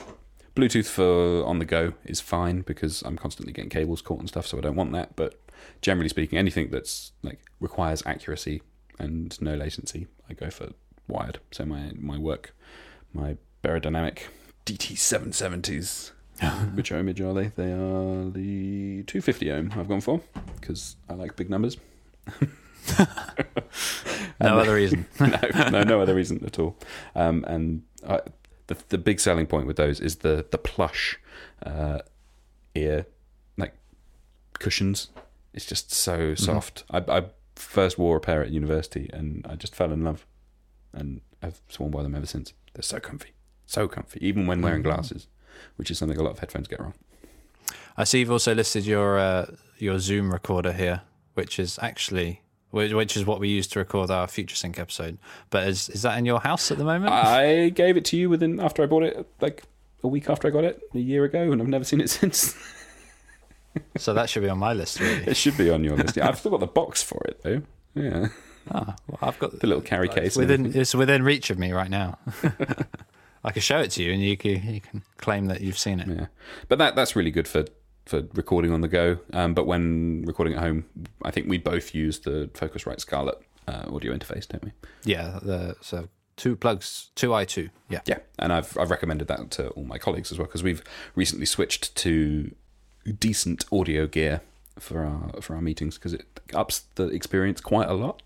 Bluetooth 0.55 0.87
for 0.87 1.45
on 1.45 1.59
the 1.59 1.65
go 1.65 1.93
is 2.05 2.21
fine 2.21 2.61
because 2.61 3.01
I'm 3.01 3.17
constantly 3.17 3.51
getting 3.51 3.69
cables 3.69 4.01
caught 4.01 4.19
and 4.19 4.29
stuff, 4.29 4.47
so 4.47 4.57
I 4.57 4.61
don't 4.61 4.75
want 4.75 4.93
that. 4.93 5.15
But 5.17 5.37
generally 5.81 6.07
speaking, 6.07 6.39
anything 6.39 6.69
that's 6.69 7.11
like 7.23 7.39
requires 7.59 8.01
accuracy 8.05 8.61
and 8.97 9.39
no 9.41 9.55
latency, 9.55 10.07
I 10.29 10.33
go 10.33 10.49
for 10.49 10.69
wired. 11.09 11.39
So 11.51 11.65
my 11.65 11.91
my 11.99 12.17
work, 12.17 12.55
my 13.13 13.35
Beyerdynamic 13.63 14.19
DT770s. 14.65 16.11
Which 16.75 16.91
ohmage 16.91 17.19
are 17.19 17.33
they? 17.33 17.47
They 17.47 17.71
are 17.71 18.29
the 18.29 19.03
250 19.03 19.51
ohm 19.51 19.73
I've 19.75 19.87
gone 19.89 20.01
for 20.01 20.21
because 20.61 20.95
I 21.09 21.15
like 21.15 21.35
big 21.35 21.49
numbers. 21.49 21.77
No 24.39 24.59
other 24.59 24.75
reason. 24.75 25.07
no, 25.19 25.69
no, 25.69 25.83
no 25.83 26.01
other 26.01 26.13
reason 26.13 26.43
at 26.45 26.59
all. 26.59 26.77
Um, 27.15 27.43
and 27.47 27.83
I, 28.07 28.21
the 28.67 28.77
the 28.89 28.97
big 28.97 29.19
selling 29.19 29.47
point 29.47 29.67
with 29.67 29.77
those 29.77 29.99
is 29.99 30.17
the 30.17 30.45
the 30.51 30.57
plush 30.57 31.19
uh, 31.65 31.99
ear 32.75 33.05
like 33.57 33.73
cushions. 34.59 35.09
It's 35.53 35.65
just 35.65 35.91
so 35.91 36.35
soft. 36.35 36.83
I, 36.91 36.99
I 37.07 37.25
first 37.55 37.97
wore 37.97 38.17
a 38.17 38.21
pair 38.21 38.43
at 38.43 38.51
university, 38.51 39.09
and 39.11 39.45
I 39.49 39.55
just 39.55 39.73
fell 39.73 39.91
in 39.91 40.03
love, 40.03 40.27
and 40.93 41.21
I've 41.41 41.61
sworn 41.69 41.91
by 41.91 42.03
them 42.03 42.13
ever 42.13 42.27
since. 42.27 42.53
They're 42.73 42.83
so 42.83 42.99
comfy, 42.99 43.31
so 43.65 43.87
comfy, 43.87 44.25
even 44.25 44.45
when 44.45 44.61
wearing 44.61 44.83
glasses, 44.83 45.27
which 45.77 45.89
is 45.89 45.97
something 45.97 46.17
a 46.17 46.21
lot 46.21 46.31
of 46.31 46.39
headphones 46.39 46.67
get 46.67 46.79
wrong. 46.79 46.93
I 47.95 48.03
see 48.03 48.19
you've 48.19 48.31
also 48.31 48.53
listed 48.53 48.85
your 48.85 49.17
uh, 49.17 49.47
your 49.77 49.97
Zoom 49.97 50.31
recorder 50.31 50.73
here, 50.73 51.01
which 51.33 51.57
is 51.57 51.79
actually 51.81 52.41
which, 52.71 52.93
which 52.93 53.15
is 53.17 53.25
what 53.25 53.39
we 53.39 53.49
use 53.49 53.67
to 53.67 53.79
record 53.79 54.09
our 54.11 54.27
Future 54.27 54.55
Sync 54.55 54.77
episode. 54.79 55.17
But 55.49 55.67
is 55.67 55.89
is 55.89 56.01
that 56.03 56.17
in 56.17 56.25
your 56.25 56.39
house 56.39 56.71
at 56.71 56.77
the 56.77 56.83
moment? 56.83 57.11
I 57.13 57.69
gave 57.69 57.97
it 57.97 58.05
to 58.05 58.17
you 58.17 58.29
within 58.29 58.59
after 58.59 58.83
I 58.83 58.85
bought 58.85 59.03
it, 59.03 59.27
like 59.41 59.63
a 60.03 60.07
week 60.07 60.29
after 60.29 60.47
I 60.47 60.51
got 60.51 60.63
it, 60.63 60.81
a 60.93 60.99
year 60.99 61.23
ago, 61.23 61.51
and 61.51 61.61
I've 61.61 61.67
never 61.67 61.83
seen 61.85 62.01
it 62.01 62.09
since. 62.19 62.55
so 63.97 64.13
that 64.13 64.29
should 64.29 64.43
be 64.43 64.49
on 64.49 64.57
my 64.59 64.73
list, 64.73 64.99
really. 64.99 65.25
It 65.27 65.37
should 65.37 65.57
be 65.57 65.69
on 65.69 65.83
your 65.83 65.97
list. 65.97 66.17
Yeah, 66.17 66.27
I've 66.27 66.39
still 66.39 66.51
got 66.51 66.59
the 66.61 66.67
box 66.67 67.01
for 67.03 67.21
it 67.25 67.41
though. 67.43 67.61
Yeah, 67.95 68.27
Ah, 68.71 68.95
well, 69.07 69.17
I've 69.21 69.39
got 69.39 69.59
the 69.59 69.65
little 69.67 69.81
carry 69.81 70.09
case. 70.09 70.35
within 70.35 70.75
it's 70.75 70.93
within 70.93 71.23
reach 71.23 71.49
of 71.49 71.57
me 71.57 71.71
right 71.71 71.89
now. 71.89 72.17
I 73.43 73.51
could 73.51 73.63
show 73.63 73.79
it 73.79 73.91
to 73.91 74.03
you, 74.03 74.11
and 74.11 74.21
you 74.21 74.35
can 74.35 74.73
you 74.73 74.81
can 74.81 75.03
claim 75.17 75.45
that 75.45 75.61
you've 75.61 75.77
seen 75.77 75.99
it. 75.99 76.07
Yeah, 76.07 76.25
but 76.67 76.77
that 76.79 76.95
that's 76.95 77.15
really 77.15 77.31
good 77.31 77.47
for 77.47 77.65
for 78.07 78.23
recording 78.33 78.71
on 78.71 78.81
the 78.81 78.87
go. 78.87 79.19
Um, 79.33 79.53
but 79.53 79.67
when 79.67 80.23
recording 80.25 80.53
at 80.55 80.59
home, 80.59 80.85
I 81.23 81.31
think 81.31 81.47
we 81.47 81.57
both 81.57 81.93
use 81.93 82.19
the 82.19 82.49
Focusrite 82.53 82.99
Scarlett 82.99 83.41
uh, 83.67 83.83
audio 83.93 84.15
interface, 84.15 84.47
don't 84.47 84.63
we? 84.63 84.71
Yeah, 85.03 85.39
the, 85.41 85.75
so 85.81 86.09
two 86.35 86.55
plugs, 86.55 87.11
two 87.15 87.33
i 87.33 87.45
two. 87.45 87.69
Yeah, 87.89 88.01
Yeah, 88.05 88.19
and 88.39 88.53
I've 88.53 88.77
I've 88.77 88.91
recommended 88.91 89.27
that 89.27 89.51
to 89.51 89.69
all 89.69 89.83
my 89.83 89.97
colleagues 89.97 90.31
as 90.31 90.37
well 90.37 90.47
because 90.47 90.63
we've 90.63 90.83
recently 91.15 91.45
switched 91.45 91.95
to 91.97 92.53
decent 93.19 93.65
audio 93.71 94.07
gear 94.07 94.41
for 94.79 95.03
our 95.03 95.41
for 95.41 95.55
our 95.55 95.61
meetings 95.61 95.95
because 95.97 96.13
it 96.13 96.25
ups 96.53 96.85
the 96.95 97.07
experience 97.07 97.61
quite 97.61 97.89
a 97.89 97.93
lot. 97.93 98.21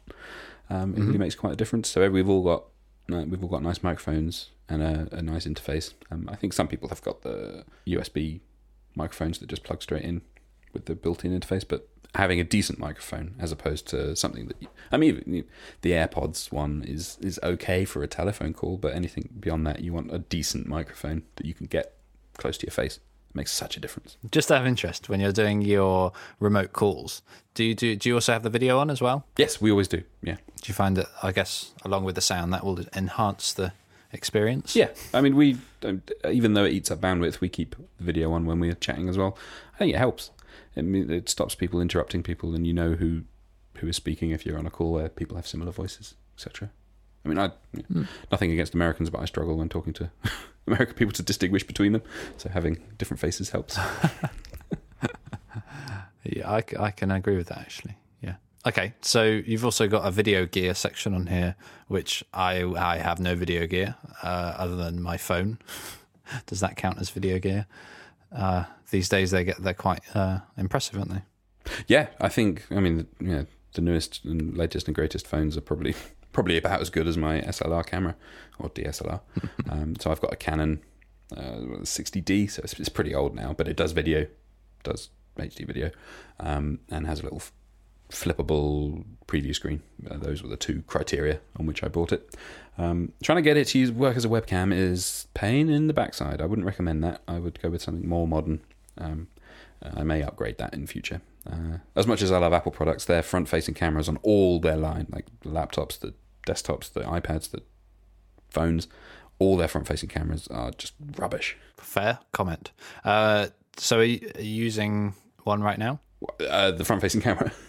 Um, 0.70 0.96
it 0.96 1.02
really 1.02 1.18
makes 1.18 1.36
quite 1.36 1.54
a 1.54 1.56
difference. 1.58 1.90
So 1.90 2.10
we've 2.10 2.30
all 2.30 2.44
got 2.44 2.64
uh, 3.12 3.26
we've 3.28 3.44
all 3.44 3.50
got 3.50 3.62
nice 3.62 3.84
microphones 3.84 4.50
and 4.70 4.82
a, 4.82 5.08
a 5.12 5.22
nice 5.22 5.46
interface. 5.46 5.94
Um, 6.10 6.30
I 6.32 6.36
think 6.36 6.54
some 6.54 6.68
people 6.68 6.88
have 6.90 7.02
got 7.02 7.24
the 7.24 7.66
USB 7.88 8.40
microphones 8.96 9.40
that 9.40 9.50
just 9.50 9.64
plug 9.64 9.82
straight 9.82 10.04
in 10.04 10.22
with 10.74 10.86
the 10.86 10.96
built-in 10.96 11.38
interface, 11.38 11.66
but 11.68 11.88
having 12.16 12.40
a 12.40 12.44
decent 12.44 12.78
microphone 12.78 13.36
as 13.40 13.52
opposed 13.52 13.88
to 13.88 14.16
something 14.16 14.48
that 14.48 14.58
you, 14.62 14.68
I 14.92 14.98
mean, 14.98 15.46
the 15.82 15.92
AirPods 15.92 16.52
one 16.52 16.84
is 16.88 17.18
is 17.22 17.40
okay 17.44 17.86
for 17.86 18.04
a 18.04 18.08
telephone 18.08 18.54
call, 18.54 18.78
but 18.78 18.94
anything 18.94 19.30
beyond 19.40 19.66
that, 19.68 19.82
you 19.82 19.94
want 19.94 20.14
a 20.14 20.20
decent 20.20 20.68
microphone 20.68 21.24
that 21.36 21.46
you 21.46 21.54
can 21.54 21.68
get 21.68 21.98
close 22.38 22.58
to 22.58 22.66
your 22.66 22.72
face. 22.72 22.98
It 22.98 23.36
makes 23.36 23.54
such 23.54 23.78
a 23.78 23.80
difference. 23.80 24.18
Just 24.30 24.52
out 24.52 24.62
of 24.62 24.68
interest, 24.68 25.08
when 25.08 25.22
you're 25.22 25.32
doing 25.32 25.62
your 25.62 26.12
remote 26.40 26.74
calls, 26.74 27.22
do 27.54 27.64
you 27.64 27.74
do 27.76 27.96
do 27.96 28.10
you 28.10 28.16
also 28.16 28.34
have 28.34 28.44
the 28.44 28.50
video 28.50 28.78
on 28.80 28.90
as 28.90 29.02
well? 29.02 29.26
Yes, 29.38 29.62
we 29.62 29.72
always 29.72 29.88
do. 29.88 30.04
Yeah, 30.22 30.36
Do 30.62 30.68
you 30.68 30.74
find 30.74 30.98
that 30.98 31.08
I 31.24 31.32
guess 31.32 31.74
along 31.86 32.04
with 32.04 32.16
the 32.16 32.22
sound 32.22 32.52
that 32.54 32.66
will 32.66 32.80
enhance 32.94 33.54
the 33.54 33.72
experience? 34.14 34.76
yeah. 34.76 34.90
I 35.14 35.22
mean, 35.22 35.36
we 35.36 35.58
um, 35.84 36.02
even 36.30 36.54
though 36.54 36.66
it 36.66 36.74
eats 36.74 36.92
up 36.92 37.02
bandwidth, 37.02 37.40
we 37.40 37.50
keep 37.50 37.76
the 37.98 38.04
video 38.04 38.32
on 38.32 38.46
when 38.46 38.60
we're 38.60 38.76
chatting 38.76 39.10
as 39.10 39.18
well. 39.18 39.38
I 39.76 39.78
think 39.78 39.94
it 39.94 39.98
helps. 39.98 40.32
I 40.76 40.82
mean, 40.82 41.10
it 41.12 41.30
stops 41.30 41.56
people 41.56 41.82
interrupting 41.82 42.24
people, 42.24 42.56
and 42.56 42.66
you 42.66 42.74
know 42.74 42.94
who 42.94 43.24
who 43.78 43.88
is 43.88 43.96
speaking 43.96 44.32
if 44.32 44.46
you're 44.46 44.58
on 44.58 44.66
a 44.66 44.72
call 44.72 44.94
where 44.94 45.10
people 45.10 45.36
have 45.36 45.48
similar 45.48 45.72
voices, 45.72 46.16
etc. 46.36 46.70
I 47.26 47.30
mean, 47.30 47.38
I 47.38 47.52
nothing 48.32 48.52
against 48.52 48.74
Americans, 48.74 49.10
but 49.10 49.22
I 49.22 49.26
struggle 49.26 49.58
when 49.58 49.70
talking 49.70 49.94
to 49.94 50.10
American 50.68 50.96
people 50.96 51.14
to 51.14 51.24
distinguish 51.24 51.64
between 51.64 51.94
them. 51.94 52.02
So 52.38 52.50
having 52.50 52.78
different 52.98 53.20
faces 53.20 53.50
helps. 53.52 53.78
Yeah, 56.24 56.52
I 56.52 56.92
can 56.92 57.12
agree 57.12 57.36
with 57.36 57.48
that 57.48 57.60
actually. 57.60 57.96
Okay, 58.64 58.94
so 59.02 59.24
you've 59.24 59.66
also 59.66 59.88
got 59.88 60.06
a 60.06 60.12
video 60.12 60.46
gear 60.46 60.76
section 60.76 61.16
on 61.16 61.26
here, 61.28 61.56
which 61.88 62.24
I 62.32 62.64
I 62.64 62.98
have 62.98 63.20
no 63.20 63.34
video 63.36 63.66
gear 63.66 63.96
uh, 64.22 64.54
other 64.58 64.76
than 64.76 65.02
my 65.02 65.18
phone. 65.18 65.58
Does 66.46 66.60
that 66.60 66.78
count 66.78 67.00
as 67.00 67.10
video 67.10 67.40
gear? 67.40 67.66
Uh, 68.32 68.66
these 68.92 69.10
days 69.10 69.32
they 69.32 69.44
get 69.44 69.62
they're 69.64 69.74
quite 69.74 70.02
uh, 70.16 70.40
impressive, 70.58 70.98
aren't 70.98 71.12
they? 71.12 71.22
Yeah, 71.88 72.08
I 72.20 72.30
think. 72.30 72.68
I 72.70 72.80
mean, 72.80 73.08
yeah, 73.20 73.44
the 73.74 73.82
newest 73.82 74.24
and 74.26 74.56
latest 74.56 74.88
and 74.88 74.94
greatest 74.94 75.26
phones 75.26 75.58
are 75.58 75.62
probably 75.62 75.96
probably 76.32 76.58
about 76.58 76.82
as 76.82 76.92
good 76.92 77.08
as 77.08 77.18
my 77.18 77.42
SLR 77.42 77.84
camera 77.84 78.16
or 78.60 78.70
DSLR. 78.70 79.22
um, 79.70 79.96
so 79.96 80.12
I've 80.12 80.22
got 80.22 80.34
a 80.34 80.38
Canon 80.38 80.82
uh, 81.36 81.82
60D, 81.82 82.52
so 82.52 82.62
it's, 82.64 82.80
it's 82.80 82.90
pretty 82.90 83.16
old 83.16 83.34
now, 83.34 83.54
but 83.54 83.68
it 83.68 83.76
does 83.76 83.92
video, 83.92 84.28
does 84.84 85.10
HD 85.38 85.66
video, 85.66 85.90
um, 86.40 86.80
and 86.90 87.08
has 87.08 87.22
a 87.22 87.24
little 87.24 87.42
flippable 88.12 89.04
preview 89.28 89.56
screen. 89.56 89.82
Uh, 90.10 90.18
those 90.18 90.44
were 90.44 90.50
the 90.50 90.58
two 90.58 90.84
criteria 90.88 91.40
on 91.58 91.66
which 91.66 91.84
I 91.84 91.88
bought 91.88 92.12
it. 92.12 92.36
Um, 92.78 93.14
trying 93.24 93.38
to 93.38 93.42
get 93.42 93.58
it 93.58 93.68
to 93.70 93.80
use 93.80 93.92
work 93.92 94.16
as 94.18 94.26
a 94.26 94.30
webcam 94.30 94.74
is 94.74 95.28
pain 95.34 95.70
in 95.70 95.88
the 95.88 95.94
backside. 95.94 96.42
I 96.42 96.46
wouldn't 96.46 96.66
recommend 96.66 97.04
that. 97.04 97.22
I 97.28 97.40
would 97.40 97.62
go 97.62 97.70
with 97.70 97.82
something 97.82 98.08
more 98.08 98.28
modern. 98.28 98.62
Um, 98.98 99.28
I 99.82 100.04
may 100.04 100.22
upgrade 100.22 100.58
that 100.60 100.74
in 100.74 100.86
future. 100.88 101.22
Uh, 101.50 101.78
as 101.96 102.06
much 102.06 102.22
as 102.22 102.32
I 102.32 102.38
love 102.38 102.54
Apple 102.54 102.72
products, 102.72 103.06
their 103.06 103.24
front-facing 103.24 103.74
cameras 103.74 104.08
on 104.08 104.18
all 104.18 104.60
their 104.60 104.78
line, 104.78 105.08
like 105.10 105.26
the 105.42 105.50
laptops, 105.50 106.00
the 106.00 106.14
desktops, 106.46 106.92
the 106.92 107.02
iPads, 107.02 107.50
the 107.50 107.64
phones, 108.50 108.88
all 109.40 109.58
their 109.58 109.68
front-facing 109.68 110.10
cameras 110.10 110.48
are 110.50 110.72
just 110.72 110.94
rubbish. 111.18 111.58
Fair 111.78 112.20
comment. 112.32 112.72
Uh, 113.04 113.48
so 113.78 114.00
are 114.00 114.04
you, 114.04 114.32
are 114.36 114.42
you 114.42 114.64
using 114.64 115.16
one 115.44 115.64
right 115.64 115.80
now? 115.80 116.00
Uh, 116.48 116.72
the 116.72 116.86
front-facing 116.86 117.22
camera. 117.22 117.52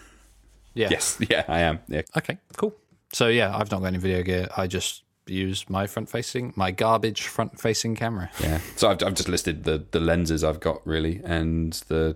Yeah. 0.73 0.89
yes, 0.91 1.17
yeah, 1.29 1.43
I 1.47 1.59
am. 1.61 1.79
Yeah, 1.87 2.01
Okay, 2.17 2.37
cool. 2.57 2.73
So 3.11 3.27
yeah, 3.27 3.55
I've 3.55 3.69
not 3.71 3.81
got 3.81 3.87
any 3.87 3.99
video 3.99 4.23
gear. 4.23 4.47
I 4.57 4.65
just 4.67 5.03
use 5.27 5.69
my 5.69 5.87
front 5.87 6.09
facing, 6.09 6.51
my 6.55 6.71
garbage 6.71 7.21
front 7.27 7.59
facing 7.59 7.95
camera. 7.95 8.29
yeah. 8.41 8.59
So 8.75 8.89
I've, 8.89 9.03
I've 9.03 9.13
just 9.13 9.29
listed 9.29 9.63
the 9.63 9.85
the 9.91 9.99
lenses 9.99 10.43
I've 10.43 10.59
got 10.59 10.85
really, 10.85 11.21
and 11.23 11.73
the 11.87 12.15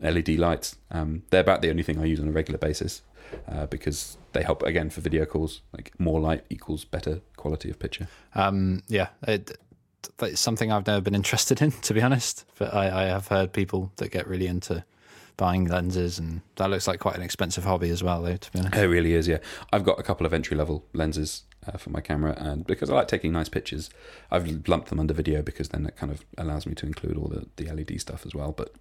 LED 0.00 0.30
lights. 0.30 0.76
Um, 0.90 1.22
they're 1.30 1.42
about 1.42 1.60
the 1.62 1.68
only 1.70 1.82
thing 1.82 1.98
I 1.98 2.04
use 2.06 2.20
on 2.20 2.28
a 2.28 2.32
regular 2.32 2.58
basis 2.58 3.02
uh, 3.46 3.66
because 3.66 4.16
they 4.32 4.42
help 4.42 4.62
again 4.62 4.88
for 4.90 5.02
video 5.02 5.26
calls. 5.26 5.60
Like 5.72 5.92
more 5.98 6.20
light 6.20 6.44
equals 6.48 6.84
better 6.86 7.20
quality 7.36 7.68
of 7.70 7.78
picture. 7.78 8.08
Um, 8.34 8.82
yeah, 8.88 9.08
it, 9.28 9.58
it's 10.22 10.40
something 10.40 10.72
I've 10.72 10.86
never 10.86 11.02
been 11.02 11.14
interested 11.22 11.60
in, 11.60 11.70
to 11.72 11.92
be 11.92 12.00
honest. 12.00 12.46
But 12.58 12.72
I, 12.72 13.02
I 13.02 13.04
have 13.08 13.28
heard 13.28 13.52
people 13.52 13.92
that 13.96 14.10
get 14.10 14.26
really 14.26 14.46
into 14.46 14.84
buying 15.40 15.64
lenses, 15.64 16.18
and 16.18 16.42
that 16.56 16.68
looks 16.68 16.86
like 16.86 17.00
quite 17.00 17.16
an 17.16 17.22
expensive 17.22 17.64
hobby 17.64 17.88
as 17.88 18.02
well, 18.02 18.20
though. 18.20 18.36
To 18.36 18.52
be 18.52 18.58
honest, 18.58 18.76
It 18.76 18.88
really 18.88 19.14
is, 19.14 19.26
yeah. 19.26 19.38
I've 19.72 19.84
got 19.84 19.98
a 19.98 20.02
couple 20.02 20.26
of 20.26 20.34
entry 20.34 20.54
level 20.54 20.84
lenses 20.92 21.44
uh, 21.66 21.78
for 21.78 21.88
my 21.88 22.02
camera, 22.02 22.34
and 22.36 22.66
because 22.66 22.90
I 22.90 22.94
like 22.94 23.08
taking 23.08 23.32
nice 23.32 23.48
pictures, 23.48 23.88
I've 24.30 24.68
lumped 24.68 24.90
them 24.90 25.00
under 25.00 25.14
video 25.14 25.40
because 25.40 25.70
then 25.70 25.82
that 25.84 25.96
kind 25.96 26.12
of 26.12 26.26
allows 26.36 26.66
me 26.66 26.74
to 26.74 26.84
include 26.86 27.16
all 27.16 27.28
the, 27.28 27.46
the 27.56 27.72
LED 27.72 27.98
stuff 28.02 28.26
as 28.26 28.34
well. 28.34 28.52
But 28.52 28.74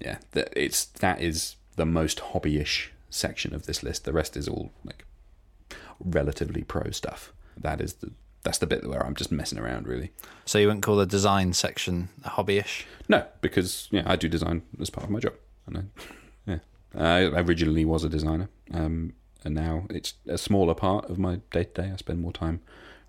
yeah, 0.00 0.18
that 0.32 0.52
it's 0.56 0.86
that 0.86 1.20
is 1.22 1.54
the 1.76 1.86
most 1.86 2.18
hobbyish 2.18 2.88
section 3.08 3.54
of 3.54 3.66
this 3.66 3.84
list. 3.84 4.04
The 4.04 4.12
rest 4.12 4.36
is 4.36 4.48
all 4.48 4.72
like 4.84 5.06
relatively 6.00 6.64
pro 6.64 6.90
stuff. 6.90 7.32
That 7.56 7.80
is 7.80 7.92
the 7.94 8.10
that's 8.42 8.58
the 8.58 8.66
bit 8.66 8.84
where 8.88 9.06
I'm 9.06 9.14
just 9.14 9.30
messing 9.30 9.60
around, 9.60 9.86
really. 9.86 10.10
so 10.44 10.58
you 10.58 10.66
wouldn't 10.66 10.82
call 10.82 10.96
the 10.96 11.06
design 11.06 11.52
section 11.52 12.08
hobbyish? 12.24 12.82
No, 13.08 13.24
because 13.40 13.86
yeah, 13.92 14.02
I 14.04 14.16
do 14.16 14.28
design 14.28 14.62
as 14.80 14.90
part 14.90 15.04
of 15.04 15.10
my 15.10 15.20
job, 15.20 15.34
and 15.66 15.78
I, 15.78 15.82
yeah, 16.46 16.58
I 16.94 17.40
originally 17.40 17.84
was 17.84 18.04
a 18.04 18.08
designer, 18.08 18.48
um, 18.72 19.14
and 19.44 19.54
now 19.54 19.86
it's 19.90 20.14
a 20.26 20.38
smaller 20.38 20.74
part 20.74 21.08
of 21.10 21.18
my 21.18 21.40
day 21.50 21.64
to 21.64 21.82
day. 21.82 21.90
I 21.92 21.96
spend 21.96 22.20
more 22.20 22.32
time 22.32 22.60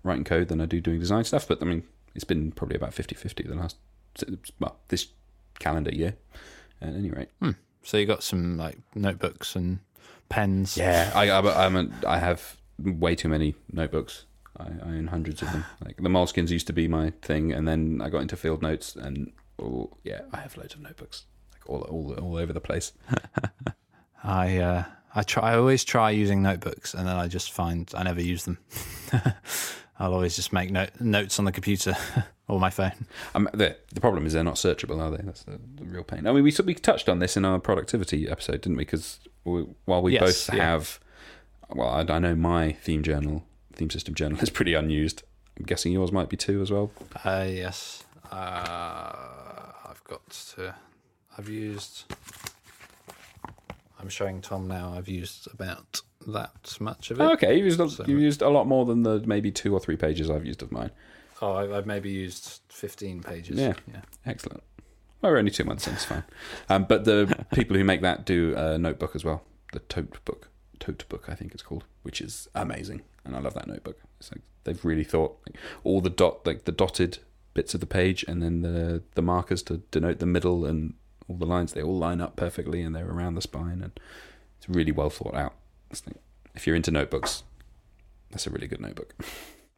writing 0.02 0.24
code 0.24 0.48
than 0.48 0.60
I 0.60 0.66
do 0.66 0.80
doing 0.80 1.00
design 1.00 1.24
stuff. 1.24 1.48
But 1.48 1.62
I 1.62 1.64
mean, 1.64 1.84
it's 2.14 2.24
been 2.24 2.52
probably 2.52 2.76
about 2.76 2.90
50-50 2.92 3.48
the 3.48 3.54
last 3.54 3.76
well 4.60 4.76
this 4.88 5.08
calendar 5.58 5.90
year. 5.92 6.16
At 6.82 6.94
any 6.94 7.10
rate, 7.10 7.28
So 7.82 7.96
you 7.96 8.04
got 8.04 8.22
some 8.22 8.58
like 8.58 8.78
notebooks 8.94 9.56
and 9.56 9.78
pens. 10.28 10.76
yeah, 10.76 11.10
I 11.14 11.30
I, 11.30 11.64
I'm 11.64 11.76
a, 11.76 11.88
I 12.06 12.18
have 12.18 12.56
way 12.78 13.14
too 13.14 13.28
many 13.28 13.54
notebooks. 13.72 14.26
I, 14.58 14.64
I 14.64 14.88
own 14.88 15.06
hundreds 15.06 15.40
of 15.40 15.50
them. 15.52 15.64
Like 15.84 15.96
the 15.96 16.08
Moleskines 16.10 16.50
used 16.50 16.66
to 16.66 16.72
be 16.72 16.88
my 16.88 17.10
thing, 17.22 17.52
and 17.52 17.66
then 17.66 18.00
I 18.02 18.10
got 18.10 18.20
into 18.22 18.36
field 18.36 18.60
notes, 18.60 18.96
and 18.96 19.32
oh 19.58 19.90
yeah, 20.02 20.22
I 20.32 20.38
have 20.38 20.56
loads 20.58 20.74
of 20.74 20.80
notebooks, 20.82 21.24
all 21.66 21.82
all 21.82 22.14
all 22.14 22.36
over 22.36 22.52
the 22.52 22.60
place. 22.60 22.92
I 24.24 24.58
uh, 24.58 24.84
I 25.14 25.22
try. 25.22 25.52
I 25.52 25.56
always 25.56 25.84
try 25.84 26.10
using 26.10 26.42
notebooks, 26.42 26.94
and 26.94 27.06
then 27.06 27.16
I 27.16 27.28
just 27.28 27.52
find 27.52 27.90
I 27.94 28.02
never 28.02 28.22
use 28.22 28.44
them. 28.44 28.58
I'll 29.98 30.12
always 30.12 30.34
just 30.34 30.52
make 30.52 30.70
note, 30.72 30.90
notes 30.98 31.38
on 31.38 31.44
the 31.44 31.52
computer 31.52 31.96
or 32.48 32.58
my 32.58 32.70
phone. 32.70 33.06
Um, 33.34 33.48
the 33.54 33.76
the 33.92 34.00
problem 34.00 34.26
is 34.26 34.32
they're 34.32 34.42
not 34.42 34.54
searchable, 34.56 35.00
are 35.00 35.10
they? 35.16 35.22
That's 35.22 35.44
the, 35.44 35.60
the 35.76 35.84
real 35.84 36.02
pain. 36.02 36.26
I 36.26 36.32
mean, 36.32 36.42
we 36.42 36.52
we 36.64 36.74
touched 36.74 37.08
on 37.08 37.20
this 37.20 37.36
in 37.36 37.44
our 37.44 37.58
productivity 37.60 38.28
episode, 38.28 38.62
didn't 38.62 38.76
we? 38.76 38.84
Because 38.84 39.20
we, 39.44 39.66
while 39.84 40.02
we 40.02 40.14
Yes, 40.14 40.46
both 40.48 40.56
yeah. 40.56 40.64
have, 40.64 40.98
well, 41.70 41.88
I, 41.88 42.00
I 42.12 42.18
know 42.18 42.34
my 42.34 42.72
theme 42.72 43.02
journal, 43.04 43.44
theme 43.72 43.90
system 43.90 44.14
journal, 44.14 44.40
is 44.40 44.50
pretty 44.50 44.74
unused. 44.74 45.22
I'm 45.58 45.64
guessing 45.64 45.92
yours 45.92 46.10
might 46.10 46.28
be 46.28 46.36
too 46.36 46.60
as 46.60 46.72
well. 46.72 46.90
Uh, 47.24 47.46
yes, 47.48 48.02
uh, 48.32 48.34
I've 49.86 50.02
got 50.08 50.28
to. 50.56 50.74
I've 51.38 51.48
used. 51.48 52.04
I'm 53.98 54.08
showing 54.08 54.40
Tom 54.40 54.68
now. 54.68 54.94
I've 54.96 55.08
used 55.08 55.48
about 55.52 56.02
that 56.26 56.76
much 56.80 57.10
of 57.10 57.20
it. 57.20 57.22
Oh, 57.22 57.32
okay, 57.32 57.56
you've 57.56 57.64
used 57.66 57.80
a, 57.80 57.88
So- 57.88 58.04
you 58.06 58.18
used 58.18 58.42
a 58.42 58.48
lot 58.48 58.66
more 58.66 58.84
than 58.84 59.02
the 59.02 59.20
maybe 59.26 59.50
two 59.50 59.72
or 59.74 59.80
three 59.80 59.96
pages 59.96 60.30
I've 60.30 60.44
used 60.44 60.62
of 60.62 60.70
mine. 60.72 60.90
Oh, 61.42 61.52
I, 61.52 61.76
I've 61.76 61.86
maybe 61.86 62.10
used 62.10 62.60
15 62.68 63.22
pages. 63.22 63.58
Yeah. 63.58 63.74
yeah. 63.92 64.02
Excellent. 64.24 64.62
Well, 65.20 65.32
we're 65.32 65.38
only 65.38 65.50
two 65.50 65.64
months 65.64 65.86
in, 65.86 65.94
it's 65.94 66.04
fine. 66.04 66.24
Um, 66.68 66.84
but 66.84 67.04
the 67.04 67.34
people 67.54 67.76
who 67.76 67.84
make 67.84 68.02
that 68.02 68.24
do 68.24 68.54
a 68.56 68.78
notebook 68.78 69.16
as 69.16 69.24
well. 69.24 69.42
The 69.72 69.80
tote 69.80 70.24
book, 70.24 70.50
tote 70.78 71.08
book, 71.08 71.24
I 71.28 71.34
think 71.34 71.52
it's 71.52 71.62
called, 71.62 71.84
which 72.02 72.20
is 72.20 72.48
amazing, 72.54 73.02
and 73.24 73.34
I 73.34 73.40
love 73.40 73.54
that 73.54 73.66
notebook. 73.66 73.98
It's 74.20 74.30
like 74.30 74.42
they've 74.62 74.84
really 74.84 75.02
thought 75.02 75.38
like, 75.48 75.58
all 75.82 76.00
the 76.00 76.10
dot, 76.10 76.46
like 76.46 76.64
the 76.64 76.72
dotted 76.72 77.18
bits 77.54 77.74
of 77.74 77.80
the 77.80 77.86
page, 77.86 78.24
and 78.28 78.42
then 78.42 78.60
the 78.62 79.02
the 79.14 79.22
markers 79.22 79.62
to 79.64 79.78
denote 79.90 80.20
the 80.20 80.26
middle 80.26 80.64
and 80.64 80.94
all 81.28 81.36
the 81.36 81.46
lines. 81.46 81.72
They 81.72 81.82
all 81.82 81.98
line 81.98 82.20
up 82.20 82.36
perfectly, 82.36 82.82
and 82.82 82.94
they're 82.94 83.08
around 83.10 83.34
the 83.34 83.42
spine, 83.42 83.82
and 83.82 83.98
it's 84.58 84.68
really 84.68 84.92
well 84.92 85.10
thought 85.10 85.34
out. 85.34 85.54
If 86.54 86.66
you're 86.66 86.76
into 86.76 86.90
notebooks, 86.90 87.42
that's 88.30 88.46
a 88.46 88.50
really 88.50 88.66
good 88.66 88.80
notebook. 88.80 89.14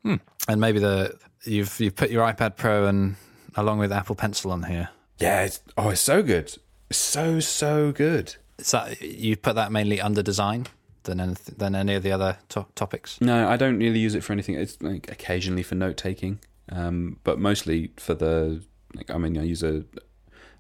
And 0.04 0.61
maybe 0.61 0.78
the 0.78 1.18
you've 1.44 1.80
you've 1.80 1.96
put 1.96 2.11
your 2.11 2.24
iPad 2.26 2.56
Pro 2.56 2.87
and 2.87 3.16
along 3.56 3.78
with 3.78 3.90
Apple 3.90 4.14
Pencil 4.14 4.52
on 4.52 4.62
here. 4.64 4.90
Yeah, 5.18 5.42
it's, 5.44 5.61
oh, 5.76 5.88
it's 5.90 6.00
so 6.00 6.22
good. 6.22 6.56
It's 6.90 6.98
so, 6.98 7.40
so 7.40 7.90
good. 7.90 8.37
That 8.70 9.00
you 9.00 9.37
put 9.37 9.54
that 9.56 9.72
mainly 9.72 10.00
under 10.00 10.22
design 10.22 10.66
than 11.02 11.37
than 11.56 11.74
any 11.74 11.94
of 11.94 12.02
the 12.02 12.12
other 12.12 12.38
to- 12.50 12.66
topics? 12.74 13.20
No, 13.20 13.48
I 13.48 13.56
don't 13.56 13.78
really 13.78 13.98
use 13.98 14.14
it 14.14 14.22
for 14.22 14.32
anything. 14.32 14.54
It's 14.54 14.80
like 14.80 15.11
occasionally 15.11 15.62
for 15.62 15.74
note 15.74 15.96
taking, 15.96 16.38
um, 16.70 17.18
but 17.24 17.38
mostly 17.38 17.92
for 17.96 18.14
the. 18.14 18.62
Like, 18.94 19.11
I 19.11 19.18
mean, 19.18 19.37
I 19.37 19.42
use 19.42 19.62
a 19.62 19.85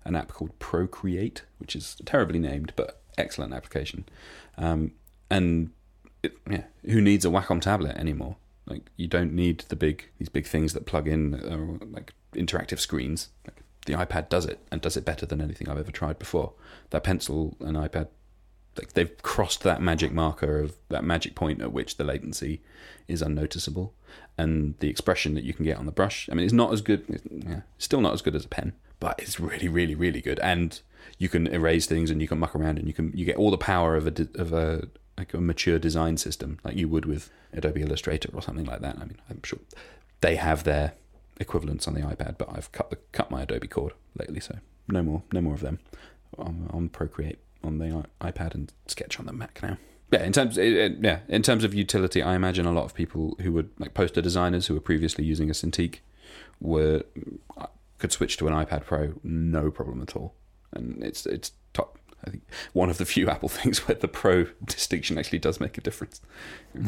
an 0.06 0.16
app 0.16 0.28
called 0.28 0.58
Procreate, 0.58 1.42
which 1.58 1.76
is 1.76 1.96
terribly 2.04 2.38
named 2.38 2.72
but 2.76 3.00
excellent 3.18 3.52
application. 3.52 4.04
Um, 4.56 4.92
and 5.30 5.70
it, 6.22 6.36
yeah, 6.50 6.64
who 6.84 7.00
needs 7.00 7.24
a 7.24 7.28
Wacom 7.28 7.60
tablet 7.60 7.96
anymore? 7.96 8.36
Like, 8.66 8.90
you 8.96 9.06
don't 9.06 9.32
need 9.32 9.64
the 9.68 9.76
big 9.76 10.08
these 10.18 10.28
big 10.28 10.46
things 10.46 10.72
that 10.72 10.86
plug 10.86 11.06
in 11.06 11.34
uh, 11.34 11.86
like 11.92 12.12
interactive 12.34 12.78
screens. 12.78 13.28
Like, 13.46 13.62
the 13.86 13.94
iPad 13.94 14.28
does 14.28 14.44
it 14.46 14.58
and 14.70 14.80
does 14.80 14.96
it 14.96 15.04
better 15.04 15.26
than 15.26 15.40
anything 15.40 15.68
I've 15.68 15.78
ever 15.78 15.92
tried 15.92 16.18
before. 16.18 16.52
That 16.90 17.04
pencil 17.04 17.56
and 17.60 17.76
iPad 17.76 18.08
like 18.78 18.92
they've 18.92 19.22
crossed 19.22 19.62
that 19.62 19.80
magic 19.80 20.12
marker 20.12 20.60
of 20.60 20.76
that 20.88 21.04
magic 21.04 21.34
point 21.34 21.60
at 21.60 21.72
which 21.72 21.96
the 21.96 22.04
latency 22.04 22.60
is 23.08 23.22
unnoticeable. 23.22 23.94
And 24.38 24.74
the 24.80 24.90
expression 24.90 25.34
that 25.34 25.44
you 25.44 25.54
can 25.54 25.64
get 25.64 25.78
on 25.78 25.86
the 25.86 25.92
brush 25.92 26.28
i 26.30 26.34
mean 26.34 26.44
it's 26.44 26.52
not 26.52 26.72
as 26.72 26.82
good 26.82 27.04
yeah, 27.30 27.60
still 27.78 28.02
not 28.02 28.12
as 28.12 28.20
good 28.20 28.34
as 28.34 28.44
a 28.44 28.48
pen 28.48 28.74
but 29.00 29.18
it's 29.18 29.38
really 29.40 29.68
really 29.68 29.94
really 29.94 30.20
good. 30.20 30.38
And 30.40 30.80
you 31.18 31.28
can 31.28 31.46
erase 31.46 31.86
things 31.86 32.10
and 32.10 32.20
you 32.20 32.28
can 32.28 32.38
muck 32.38 32.54
around 32.54 32.78
and 32.78 32.86
you 32.86 32.94
can 32.94 33.12
you 33.14 33.24
get 33.24 33.36
all 33.36 33.50
the 33.50 33.58
power 33.58 33.96
of 33.96 34.06
a 34.06 34.28
of 34.34 34.52
a 34.52 34.88
like 35.18 35.32
a 35.32 35.40
mature 35.40 35.78
design 35.78 36.16
system 36.16 36.58
like 36.64 36.76
you 36.76 36.88
would 36.88 37.06
with 37.06 37.30
adobe 37.52 37.82
illustrator 37.82 38.30
or 38.34 38.42
something 38.42 38.66
like 38.66 38.80
that. 38.80 38.96
I 38.96 39.00
mean 39.00 39.18
i'm 39.30 39.40
sure 39.42 39.60
they 40.20 40.36
have 40.36 40.64
their 40.64 40.92
equivalents 41.38 41.86
on 41.86 41.94
the 41.94 42.00
ipad 42.00 42.38
but 42.38 42.48
i've 42.50 42.72
cut 42.72 42.90
the 42.90 42.96
cut 43.12 43.30
my 43.30 43.42
adobe 43.42 43.68
cord 43.68 43.92
lately 44.18 44.40
so 44.40 44.56
no 44.88 45.02
more 45.02 45.22
no 45.32 45.40
more 45.40 45.54
of 45.54 45.60
them. 45.60 45.78
On, 46.38 46.68
on 46.70 46.88
procreate 46.90 47.38
on 47.66 47.78
the 47.78 48.06
iPad 48.20 48.54
and 48.54 48.72
Sketch 48.86 49.18
on 49.18 49.26
the 49.26 49.32
Mac 49.32 49.62
now. 49.62 49.76
Yeah, 50.12 50.22
in 50.22 50.32
terms, 50.32 50.56
it, 50.56 50.98
yeah, 51.00 51.20
in 51.28 51.42
terms 51.42 51.64
of 51.64 51.74
utility, 51.74 52.22
I 52.22 52.36
imagine 52.36 52.64
a 52.64 52.72
lot 52.72 52.84
of 52.84 52.94
people 52.94 53.36
who 53.40 53.52
would 53.52 53.70
like 53.78 53.92
poster 53.92 54.22
designers 54.22 54.68
who 54.68 54.74
were 54.74 54.80
previously 54.80 55.24
using 55.24 55.50
a 55.50 55.52
Cintiq 55.52 55.98
were 56.60 57.02
could 57.98 58.12
switch 58.12 58.36
to 58.36 58.46
an 58.46 58.54
iPad 58.54 58.84
Pro 58.84 59.14
no 59.24 59.70
problem 59.70 60.00
at 60.02 60.14
all, 60.14 60.34
and 60.72 61.02
it's 61.02 61.26
it's 61.26 61.52
top. 61.72 61.98
I 62.26 62.30
think 62.30 62.44
one 62.72 62.88
of 62.88 62.98
the 62.98 63.04
few 63.04 63.28
Apple 63.30 63.48
things 63.48 63.86
where 63.86 63.96
the 63.96 64.08
Pro 64.08 64.44
distinction 64.64 65.18
actually 65.18 65.40
does 65.40 65.60
make 65.60 65.76
a 65.76 65.80
difference. 65.80 66.20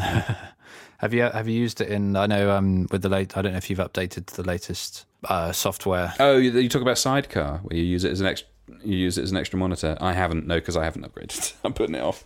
Have 0.99 1.15
you 1.15 1.23
have 1.23 1.47
you 1.47 1.55
used 1.55 1.81
it 1.81 1.89
in? 1.89 2.17
I 2.17 2.27
know 2.27 2.51
um, 2.51 2.89
with 2.91 3.03
the 3.03 3.09
late. 3.09 3.37
I 3.37 3.43
don't 3.43 3.53
know 3.53 3.59
if 3.59 3.71
you've 3.71 3.79
updated 3.79 4.27
the 4.27 4.43
latest 4.43 5.07
uh, 5.29 5.53
software. 5.53 6.13
Oh, 6.19 6.39
you, 6.39 6.51
you 6.51 6.69
talk 6.69 6.83
about 6.83 6.99
Sidecar, 6.99 7.59
where 7.59 7.77
you 7.77 7.85
use 7.85 8.03
it 8.03 8.11
as 8.11 8.21
an 8.21 8.27
extra, 8.27 8.49
you 8.85 8.97
use 8.97 9.19
it 9.19 9.23
as 9.23 9.31
an 9.31 9.37
extra 9.37 9.59
monitor. 9.59 9.97
I 10.01 10.13
haven't, 10.13 10.47
no, 10.47 10.57
because 10.57 10.77
I 10.77 10.85
haven't 10.85 11.03
upgraded. 11.03 11.55
I'm 11.65 11.73
putting 11.73 11.95
it 11.95 12.03
off. 12.03 12.25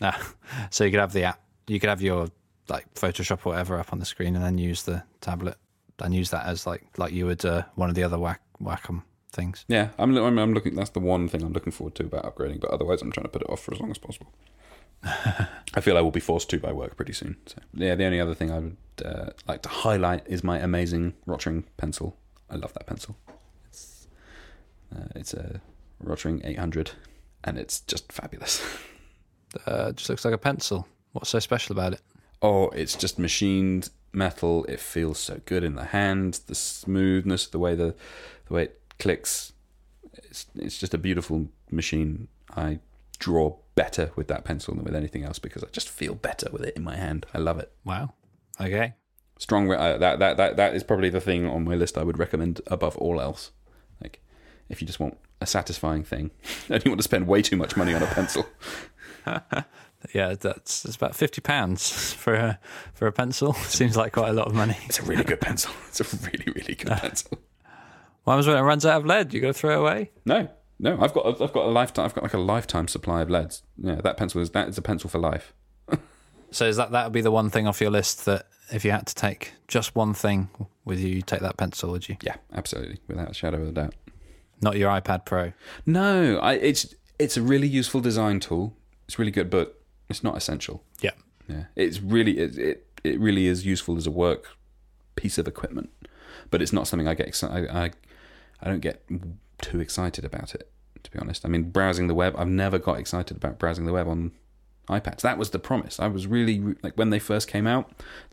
Ah, 0.00 0.32
so 0.70 0.84
you 0.84 0.90
could 0.90 1.00
have 1.00 1.12
the 1.12 1.24
app. 1.24 1.40
You 1.66 1.78
could 1.78 1.90
have 1.90 2.02
your 2.02 2.28
like 2.68 2.92
Photoshop 2.94 3.44
or 3.44 3.50
whatever 3.50 3.78
up 3.78 3.92
on 3.92 3.98
the 3.98 4.06
screen, 4.06 4.34
and 4.34 4.44
then 4.44 4.58
use 4.58 4.82
the 4.84 5.02
tablet 5.20 5.56
and 5.98 6.14
use 6.14 6.30
that 6.30 6.46
as 6.46 6.66
like 6.66 6.86
like 6.96 7.12
you 7.12 7.26
would 7.26 7.44
uh, 7.44 7.62
one 7.74 7.88
of 7.88 7.94
the 7.94 8.02
other 8.02 8.18
Wac- 8.18 8.40
Wacom 8.62 9.02
things. 9.30 9.64
Yeah, 9.68 9.90
I'm, 9.98 10.16
I'm, 10.16 10.38
I'm 10.38 10.54
looking. 10.54 10.74
That's 10.74 10.90
the 10.90 11.00
one 11.00 11.28
thing 11.28 11.42
I'm 11.42 11.52
looking 11.52 11.72
forward 11.72 11.94
to 11.96 12.04
about 12.04 12.24
upgrading. 12.24 12.60
But 12.60 12.70
otherwise, 12.70 13.02
I'm 13.02 13.12
trying 13.12 13.24
to 13.24 13.30
put 13.30 13.42
it 13.42 13.50
off 13.50 13.60
for 13.60 13.74
as 13.74 13.80
long 13.80 13.90
as 13.90 13.98
possible. 13.98 14.32
I 15.02 15.80
feel 15.80 15.96
I 15.96 16.00
will 16.00 16.10
be 16.10 16.20
forced 16.20 16.50
to 16.50 16.58
by 16.58 16.72
work 16.72 16.96
pretty 16.96 17.12
soon. 17.12 17.36
So 17.46 17.58
yeah, 17.74 17.94
the 17.94 18.04
only 18.04 18.20
other 18.20 18.34
thing 18.34 18.50
I 18.50 18.58
would 18.58 18.76
uh, 19.04 19.30
like 19.46 19.62
to 19.62 19.68
highlight 19.68 20.26
is 20.26 20.44
my 20.44 20.58
amazing 20.58 21.14
Rotring 21.26 21.64
pencil. 21.76 22.16
I 22.50 22.56
love 22.56 22.72
that 22.74 22.86
pencil. 22.86 23.16
It's 24.90 24.98
uh, 25.00 25.08
it's 25.14 25.34
a 25.34 25.60
Rotring 26.04 26.44
800, 26.44 26.92
and 27.44 27.58
it's 27.58 27.80
just 27.80 28.12
fabulous. 28.12 28.62
Uh, 29.66 29.88
it 29.88 29.96
just 29.96 30.08
looks 30.08 30.24
like 30.24 30.32
a 30.32 30.38
pencil. 30.38 30.86
What's 31.10 31.30
so 31.30 31.40
special 31.40 31.72
about 31.72 31.92
it? 31.92 32.00
Oh, 32.40 32.68
it's 32.68 32.94
just 32.94 33.18
machined 33.18 33.90
metal. 34.12 34.64
It 34.66 34.78
feels 34.78 35.18
so 35.18 35.40
good 35.44 35.64
in 35.64 35.74
the 35.74 35.86
hand. 35.86 36.40
The 36.46 36.54
smoothness, 36.54 37.48
the 37.48 37.58
way 37.58 37.74
the 37.74 37.96
the 38.46 38.54
way 38.54 38.62
it 38.64 38.80
clicks. 39.00 39.52
It's 40.12 40.46
it's 40.54 40.78
just 40.78 40.94
a 40.94 40.98
beautiful 40.98 41.48
machine. 41.70 42.28
I 42.56 42.78
draw 43.18 43.56
better 43.74 44.12
with 44.16 44.28
that 44.28 44.44
pencil 44.44 44.74
than 44.74 44.84
with 44.84 44.94
anything 44.94 45.24
else 45.24 45.38
because 45.38 45.64
I 45.64 45.68
just 45.72 45.88
feel 45.88 46.14
better 46.14 46.48
with 46.52 46.62
it 46.62 46.76
in 46.76 46.84
my 46.84 46.96
hand. 46.96 47.26
I 47.34 47.38
love 47.38 47.58
it. 47.58 47.72
Wow. 47.84 48.14
Okay. 48.60 48.94
Strong. 49.38 49.72
Uh, 49.72 49.98
that 49.98 50.18
that 50.18 50.36
that 50.36 50.56
that 50.56 50.74
is 50.74 50.84
probably 50.84 51.10
the 51.10 51.20
thing 51.20 51.46
on 51.46 51.64
my 51.64 51.74
list 51.74 51.98
I 51.98 52.04
would 52.04 52.18
recommend 52.18 52.60
above 52.68 52.96
all 52.98 53.20
else. 53.20 53.50
If 54.70 54.80
you 54.80 54.86
just 54.86 55.00
want 55.00 55.18
a 55.40 55.46
satisfying 55.46 56.04
thing, 56.04 56.30
and 56.68 56.82
you 56.84 56.90
want 56.90 57.00
to 57.00 57.04
spend 57.04 57.26
way 57.26 57.42
too 57.42 57.56
much 57.56 57.76
money 57.76 57.92
on 57.92 58.02
a 58.02 58.06
pencil. 58.06 58.46
Yeah, 60.14 60.34
that's 60.34 60.86
it's 60.86 60.96
about 60.96 61.14
fifty 61.14 61.42
pounds 61.42 62.14
for 62.14 62.32
a 62.34 62.58
for 62.94 63.06
a 63.06 63.12
pencil. 63.12 63.52
Seems 63.52 63.98
like 63.98 64.14
quite 64.14 64.30
a 64.30 64.32
lot 64.32 64.46
of 64.46 64.54
money. 64.54 64.78
It's 64.86 64.98
a 64.98 65.02
really 65.02 65.24
good 65.24 65.42
pencil. 65.42 65.72
It's 65.88 66.00
a 66.00 66.16
really 66.26 66.50
really 66.54 66.74
good 66.74 66.90
uh, 66.90 66.98
pencil. 66.98 67.38
What 68.24 68.32
happens 68.32 68.46
when 68.46 68.56
it 68.56 68.62
runs 68.62 68.86
out 68.86 69.02
of 69.02 69.06
lead? 69.06 69.34
You 69.34 69.42
got 69.42 69.48
to 69.48 69.52
throw 69.52 69.72
it 69.72 69.78
away. 69.78 70.10
No, 70.24 70.48
no, 70.78 70.98
I've 71.00 71.12
got 71.12 71.26
I've 71.26 71.52
got 71.52 71.66
a 71.66 71.70
lifetime. 71.70 72.06
I've 72.06 72.14
got 72.14 72.24
like 72.24 72.32
a 72.32 72.38
lifetime 72.38 72.88
supply 72.88 73.20
of 73.20 73.28
leads. 73.28 73.62
Yeah, 73.76 73.96
that 73.96 74.16
pencil 74.16 74.40
is 74.40 74.50
that 74.50 74.68
is 74.68 74.78
a 74.78 74.82
pencil 74.82 75.10
for 75.10 75.18
life. 75.18 75.52
So 76.50 76.64
is 76.64 76.76
that 76.78 76.92
that 76.92 77.04
would 77.04 77.12
be 77.12 77.20
the 77.20 77.30
one 77.30 77.50
thing 77.50 77.66
off 77.66 77.80
your 77.80 77.90
list 77.90 78.24
that 78.24 78.46
if 78.72 78.84
you 78.84 78.90
had 78.90 79.06
to 79.06 79.14
take 79.14 79.52
just 79.68 79.94
one 79.94 80.14
thing 80.14 80.48
with 80.84 80.98
you, 80.98 81.08
you 81.08 81.22
take 81.22 81.40
that 81.40 81.56
pencil, 81.56 81.90
would 81.90 82.08
you? 82.08 82.16
Yeah, 82.22 82.36
absolutely, 82.52 83.00
without 83.06 83.30
a 83.30 83.34
shadow 83.34 83.60
of 83.60 83.68
a 83.68 83.72
doubt. 83.72 83.94
Not 84.60 84.76
your 84.76 84.90
iPad 84.90 85.24
Pro. 85.24 85.52
No, 85.86 86.38
I, 86.38 86.54
it's 86.54 86.94
it's 87.18 87.36
a 87.36 87.42
really 87.42 87.68
useful 87.68 88.00
design 88.00 88.40
tool. 88.40 88.76
It's 89.06 89.18
really 89.18 89.30
good, 89.30 89.50
but 89.50 89.80
it's 90.08 90.22
not 90.22 90.36
essential. 90.36 90.84
Yeah. 91.00 91.12
Yeah, 91.48 91.64
it's 91.76 92.00
really 92.00 92.38
it 92.38 92.58
it, 92.58 92.86
it 93.02 93.20
really 93.20 93.46
is 93.46 93.66
useful 93.66 93.96
as 93.96 94.06
a 94.06 94.10
work 94.10 94.56
piece 95.16 95.36
of 95.38 95.48
equipment, 95.48 95.90
but 96.50 96.62
it's 96.62 96.72
not 96.72 96.86
something 96.86 97.08
I 97.08 97.14
get 97.14 97.26
excited. 97.26 97.68
I, 97.68 97.84
I 97.84 97.90
I 98.62 98.68
don't 98.68 98.80
get 98.80 99.04
too 99.60 99.80
excited 99.80 100.24
about 100.24 100.54
it. 100.54 100.70
To 101.02 101.10
be 101.10 101.18
honest, 101.18 101.46
I 101.46 101.48
mean, 101.48 101.70
browsing 101.70 102.08
the 102.08 102.14
web. 102.14 102.34
I've 102.36 102.48
never 102.48 102.78
got 102.78 102.98
excited 102.98 103.36
about 103.36 103.58
browsing 103.58 103.86
the 103.86 103.92
web 103.92 104.06
on 104.06 104.32
iPads. 104.88 105.22
That 105.22 105.38
was 105.38 105.50
the 105.50 105.58
promise. 105.58 105.98
I 105.98 106.08
was 106.08 106.26
really 106.26 106.76
like 106.82 106.94
when 106.94 107.10
they 107.10 107.18
first 107.18 107.48
came 107.48 107.66
out. 107.66 107.90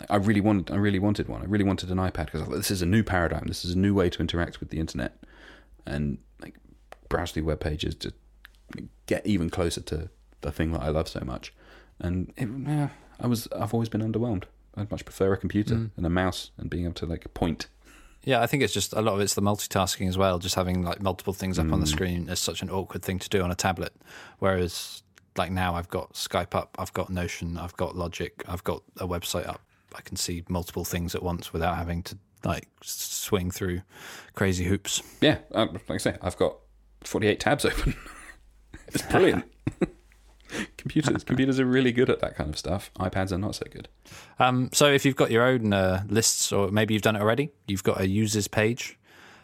I 0.09 0.17
really 0.17 0.41
wanted. 0.41 0.71
I 0.71 0.77
really 0.77 0.99
wanted 0.99 1.27
one. 1.27 1.41
I 1.41 1.45
really 1.45 1.63
wanted 1.63 1.89
an 1.89 1.97
iPad 1.97 2.25
because 2.25 2.41
I 2.41 2.45
thought 2.45 2.55
this 2.55 2.71
is 2.71 2.81
a 2.81 2.85
new 2.85 3.03
paradigm. 3.03 3.45
This 3.47 3.63
is 3.63 3.73
a 3.73 3.77
new 3.77 3.93
way 3.93 4.09
to 4.09 4.19
interact 4.19 4.59
with 4.59 4.69
the 4.69 4.79
internet, 4.79 5.17
and 5.87 6.17
like 6.41 6.55
browse 7.09 7.31
through 7.31 7.43
web 7.43 7.59
pages 7.59 7.95
to 7.95 8.13
get 9.05 9.25
even 9.25 9.49
closer 9.49 9.81
to 9.81 10.09
the 10.41 10.51
thing 10.51 10.71
that 10.73 10.81
I 10.81 10.89
love 10.89 11.07
so 11.07 11.21
much. 11.25 11.53
And 11.99 12.33
it, 12.37 12.47
yeah, 12.67 12.89
I 13.19 13.27
was. 13.27 13.47
I've 13.55 13.73
always 13.73 13.89
been 13.89 14.01
underwhelmed. 14.01 14.43
I'd 14.75 14.91
much 14.91 15.05
prefer 15.05 15.33
a 15.33 15.37
computer 15.37 15.73
mm. 15.73 15.91
and 15.97 16.05
a 16.05 16.09
mouse 16.09 16.51
and 16.57 16.69
being 16.69 16.83
able 16.83 16.93
to 16.95 17.07
like 17.07 17.33
point. 17.33 17.67
Yeah, 18.23 18.41
I 18.41 18.47
think 18.47 18.61
it's 18.61 18.73
just 18.73 18.93
a 18.93 19.01
lot 19.01 19.15
of 19.15 19.21
it's 19.21 19.33
the 19.33 19.41
multitasking 19.41 20.07
as 20.07 20.17
well. 20.17 20.37
Just 20.37 20.55
having 20.55 20.83
like 20.83 21.01
multiple 21.01 21.33
things 21.33 21.57
up 21.57 21.71
on 21.71 21.79
the 21.79 21.85
mm. 21.85 21.91
screen 21.91 22.29
is 22.29 22.39
such 22.39 22.61
an 22.61 22.69
awkward 22.69 23.01
thing 23.01 23.19
to 23.19 23.29
do 23.29 23.41
on 23.41 23.51
a 23.51 23.55
tablet. 23.55 23.93
Whereas 24.39 25.01
like 25.37 25.51
now 25.51 25.75
I've 25.75 25.89
got 25.89 26.13
Skype 26.13 26.53
up, 26.53 26.75
I've 26.77 26.93
got 26.93 27.09
Notion, 27.09 27.57
I've 27.57 27.77
got 27.77 27.95
Logic, 27.95 28.43
I've 28.47 28.63
got 28.63 28.83
a 28.97 29.07
website 29.07 29.47
up. 29.47 29.61
I 29.95 30.01
can 30.01 30.17
see 30.17 30.43
multiple 30.49 30.83
things 30.83 31.15
at 31.15 31.23
once 31.23 31.53
without 31.53 31.77
having 31.77 32.03
to 32.03 32.17
like 32.43 32.67
swing 32.81 33.51
through 33.51 33.81
crazy 34.33 34.65
hoops. 34.65 35.01
Yeah, 35.21 35.39
uh, 35.53 35.67
like 35.71 35.91
I 35.91 35.97
say, 35.97 36.17
I've 36.21 36.37
got 36.37 36.57
forty-eight 37.03 37.39
tabs 37.39 37.65
open. 37.65 37.95
it's 38.87 39.01
brilliant. 39.03 39.45
computers, 40.77 41.23
computers 41.23 41.59
are 41.59 41.65
really 41.65 41.91
good 41.91 42.09
at 42.09 42.19
that 42.19 42.35
kind 42.35 42.49
of 42.49 42.57
stuff. 42.57 42.91
iPads 42.99 43.31
are 43.31 43.37
not 43.37 43.55
so 43.55 43.65
good. 43.69 43.87
Um, 44.39 44.69
so 44.73 44.87
if 44.87 45.05
you've 45.05 45.15
got 45.15 45.31
your 45.31 45.43
own 45.43 45.73
uh, 45.73 46.03
lists, 46.07 46.51
or 46.51 46.69
maybe 46.71 46.93
you've 46.93 47.03
done 47.03 47.15
it 47.15 47.21
already, 47.21 47.51
you've 47.67 47.83
got 47.83 47.99
a 47.99 48.07
users 48.07 48.47
page. 48.47 48.97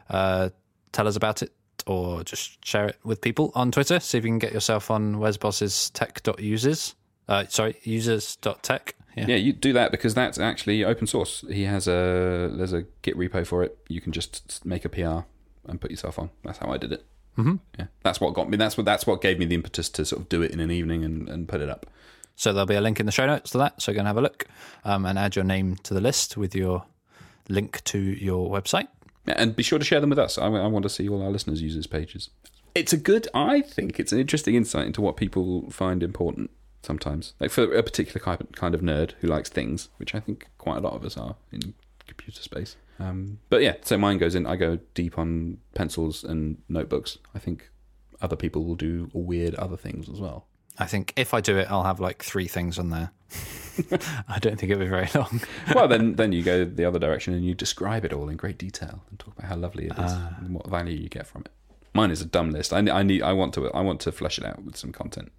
Uh, 0.10 0.50
tell 0.92 1.08
us 1.08 1.16
about 1.16 1.42
it, 1.42 1.52
or 1.86 2.24
just 2.24 2.64
share 2.66 2.88
it 2.88 2.98
with 3.04 3.22
people 3.22 3.52
on 3.56 3.72
Twitter. 3.72 4.00
See 4.00 4.18
if 4.18 4.24
you 4.24 4.30
can 4.30 4.40
get 4.40 4.54
yourself 4.54 4.90
on 4.92 5.20
Wes 5.20 5.38
Bos's 5.38 5.90
tech.users. 5.92 6.96
Uh, 7.28 7.46
sorry, 7.48 7.78
users.tech. 7.84 8.96
Yeah. 9.16 9.28
Yeah, 9.28 9.36
you 9.36 9.54
do 9.54 9.74
that 9.74 9.92
because 9.92 10.14
that's 10.14 10.40
actually 10.40 10.84
open 10.84 11.08
source. 11.08 11.46
He 11.50 11.64
has 11.64 11.88
a 11.88 12.52
there's 12.56 12.74
a 12.74 12.84
Git 13.02 13.18
repo 13.18 13.46
for 13.46 13.64
it. 13.64 13.78
You 13.88 14.02
can 14.02 14.12
just 14.12 14.66
make 14.66 14.86
a 14.86 14.90
PR 14.90 15.26
and 15.70 15.80
put 15.80 15.92
yourself 15.92 16.18
on. 16.18 16.32
That's 16.44 16.58
how 16.58 16.72
I 16.72 16.78
did 16.78 16.92
it. 16.92 17.06
Mm-hmm. 17.38 17.56
Yeah, 17.80 17.86
that's 18.04 18.20
what 18.20 18.34
got 18.34 18.50
me. 18.50 18.58
That's 18.58 18.78
what 18.78 18.86
that's 18.86 19.08
what 19.08 19.22
gave 19.22 19.40
me 19.40 19.46
the 19.46 19.56
impetus 19.56 19.90
to 19.90 20.06
sort 20.06 20.22
of 20.22 20.30
do 20.30 20.42
it 20.42 20.52
in 20.52 20.60
an 20.60 20.72
evening 20.72 21.04
and, 21.04 21.30
and 21.30 21.48
put 21.48 21.62
it 21.62 21.70
up. 21.70 21.86
So 22.36 22.52
there'll 22.52 22.66
be 22.66 22.76
a 22.76 22.82
link 22.82 23.00
in 23.00 23.06
the 23.06 23.12
show 23.12 23.28
notes 23.28 23.52
to 23.52 23.60
that. 23.60 23.82
So 23.82 23.94
go 23.94 24.00
and 24.00 24.08
have 24.08 24.18
a 24.18 24.22
look 24.22 24.46
um, 24.84 25.06
and 25.06 25.20
add 25.20 25.36
your 25.36 25.46
name 25.46 25.76
to 25.84 25.94
the 25.94 26.02
list 26.02 26.36
with 26.36 26.56
your 26.56 26.86
link 27.50 27.84
to 27.86 28.00
your 28.00 28.50
website. 28.50 28.88
Yeah, 29.26 29.36
and 29.38 29.56
be 29.56 29.64
sure 29.64 29.80
to 29.80 29.86
share 29.86 30.00
them 30.02 30.10
with 30.10 30.20
us. 30.20 30.38
I, 30.38 30.48
I 30.48 30.68
want 30.68 30.84
to 30.84 30.90
see 30.90 31.08
all 31.08 31.22
our 31.22 31.30
listeners 31.30 31.62
use 31.62 31.76
these 31.76 31.88
pages. 31.88 32.30
It's 32.76 32.92
a 32.92 32.98
good. 32.98 33.28
I 33.34 33.62
think 33.62 34.00
it's 34.00 34.12
an 34.12 34.20
interesting 34.20 34.56
insight 34.56 34.88
into 34.88 35.02
what 35.02 35.16
people 35.16 35.70
find 35.70 36.02
important. 36.02 36.50
Sometimes. 36.84 37.34
Like 37.40 37.52
for 37.52 37.64
a 37.74 37.82
particular 37.82 38.20
kind 38.54 38.76
of 38.76 38.82
nerd 38.82 39.14
who 39.22 39.28
likes 39.28 39.50
things, 39.50 39.90
which 39.98 40.14
I 40.14 40.20
think 40.20 40.48
quite 40.58 40.78
a 40.78 40.82
lot 40.82 40.94
of 40.94 41.04
us 41.04 41.18
are 41.18 41.36
in 41.52 41.74
computer 42.06 42.42
space. 42.42 42.76
Um, 43.00 43.40
but 43.50 43.62
yeah, 43.62 43.76
so 43.82 43.98
mine 43.98 44.18
goes 44.18 44.36
in. 44.36 44.46
I 44.46 44.56
go 44.56 44.80
deep 44.94 45.18
on 45.18 45.58
pencils 45.74 46.24
and 46.24 46.62
notebooks. 46.70 47.18
I 47.34 47.40
think 47.40 47.70
other 48.22 48.36
people 48.36 48.64
will 48.64 48.76
do 48.76 49.10
weird 49.14 49.56
other 49.56 49.78
things 49.78 50.08
as 50.10 50.20
well. 50.20 50.46
I 50.80 50.86
think 50.86 51.14
if 51.16 51.34
I 51.34 51.42
do 51.42 51.58
it, 51.58 51.68
I'll 51.70 51.84
have 51.84 52.00
like 52.00 52.24
three 52.24 52.48
things 52.48 52.80
on 52.80 52.90
there. 52.90 53.12
I 54.28 54.40
don't 54.40 54.60
think 54.60 54.72
it'll 54.72 54.84
be 54.84 54.88
very 54.88 55.10
long. 55.16 55.42
well, 55.76 55.88
then 55.88 56.16
then 56.16 56.32
you 56.32 56.44
go 56.44 56.66
the 56.80 56.86
other 56.86 57.00
direction 57.00 57.34
and 57.34 57.46
you 57.46 57.54
describe 57.54 58.06
it 58.06 58.14
all 58.14 58.30
in 58.30 58.38
great 58.38 58.58
detail 58.58 59.04
and 59.10 59.20
talk 59.20 59.38
about 59.38 59.50
how 59.50 59.56
lovely 59.56 59.86
it 59.86 59.98
is 59.98 60.12
and 60.12 60.54
what 60.54 60.68
value 60.68 60.98
you 60.98 61.10
get 61.10 61.28
from 61.28 61.42
it. 61.42 61.52
Mine 61.94 62.10
is 62.12 62.22
a 62.22 62.26
dumb 62.26 62.50
list. 62.52 62.74
I, 62.74 62.80
I 62.80 63.04
need 63.04 63.22
I 63.22 63.34
want 63.34 63.54
to 63.56 63.72
I 63.72 63.82
want 63.82 64.00
to 64.02 64.12
flesh 64.12 64.38
it 64.38 64.46
out 64.46 64.64
with 64.64 64.78
some 64.78 64.92
content. 64.92 65.32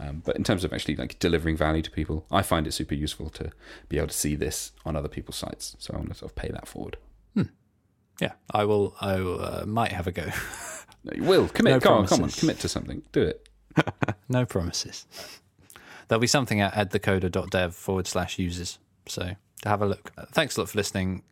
Um, 0.00 0.22
but 0.24 0.36
in 0.36 0.44
terms 0.44 0.64
of 0.64 0.72
actually 0.72 0.96
like 0.96 1.18
delivering 1.18 1.56
value 1.56 1.82
to 1.82 1.90
people, 1.90 2.24
I 2.30 2.42
find 2.42 2.66
it 2.66 2.72
super 2.72 2.94
useful 2.94 3.30
to 3.30 3.50
be 3.88 3.98
able 3.98 4.08
to 4.08 4.14
see 4.14 4.36
this 4.36 4.72
on 4.84 4.94
other 4.94 5.08
people's 5.08 5.36
sites. 5.36 5.76
So 5.78 5.92
I 5.94 5.96
want 5.96 6.10
to 6.10 6.14
sort 6.14 6.30
of 6.30 6.36
pay 6.36 6.48
that 6.50 6.68
forward. 6.68 6.98
Yeah, 8.20 8.32
I 8.50 8.64
will. 8.64 8.96
I 9.00 9.16
will, 9.20 9.40
uh, 9.40 9.64
might 9.66 9.92
have 9.92 10.06
a 10.06 10.12
go. 10.12 10.26
No, 11.04 11.12
you 11.14 11.22
will 11.22 11.48
commit. 11.48 11.74
No 11.74 11.80
come 11.80 11.98
on, 11.98 12.06
come 12.08 12.24
on, 12.24 12.28
commit 12.30 12.58
to 12.58 12.68
something. 12.68 13.02
Do 13.12 13.22
it. 13.22 13.48
no 14.28 14.44
promises. 14.44 15.06
There'll 16.08 16.20
be 16.20 16.26
something 16.26 16.60
at 16.60 16.74
edthecoder.dev 16.74 17.72
forward 17.72 18.08
slash 18.08 18.36
users. 18.36 18.80
So 19.06 19.36
to 19.62 19.68
have 19.68 19.80
a 19.80 19.86
look. 19.86 20.10
Uh, 20.18 20.24
Thanks 20.32 20.56
a 20.56 20.60
lot 20.60 20.70
for 20.70 20.76
listening. 20.76 21.22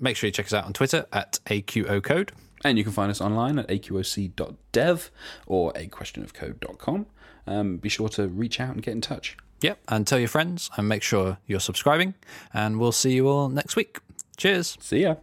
Make 0.00 0.16
sure 0.16 0.26
you 0.26 0.32
check 0.32 0.46
us 0.46 0.52
out 0.52 0.64
on 0.64 0.72
Twitter 0.72 1.06
at 1.12 1.38
AQOCode. 1.46 2.30
And 2.64 2.76
you 2.76 2.82
can 2.82 2.92
find 2.92 3.08
us 3.08 3.20
online 3.20 3.56
at 3.56 3.68
aqoc.dev 3.68 5.10
or 5.46 5.72
a 5.76 5.86
questionofcode.com. 5.86 7.06
Um, 7.46 7.76
be 7.76 7.88
sure 7.88 8.08
to 8.10 8.28
reach 8.28 8.60
out 8.60 8.74
and 8.74 8.82
get 8.82 8.92
in 8.92 9.00
touch. 9.00 9.36
Yep, 9.60 9.78
and 9.88 10.06
tell 10.06 10.18
your 10.18 10.28
friends 10.28 10.70
and 10.76 10.88
make 10.88 11.02
sure 11.02 11.38
you're 11.46 11.60
subscribing. 11.60 12.14
And 12.52 12.78
we'll 12.78 12.92
see 12.92 13.12
you 13.12 13.28
all 13.28 13.48
next 13.48 13.76
week. 13.76 13.98
Cheers. 14.36 14.76
See 14.80 15.02
ya. 15.02 15.16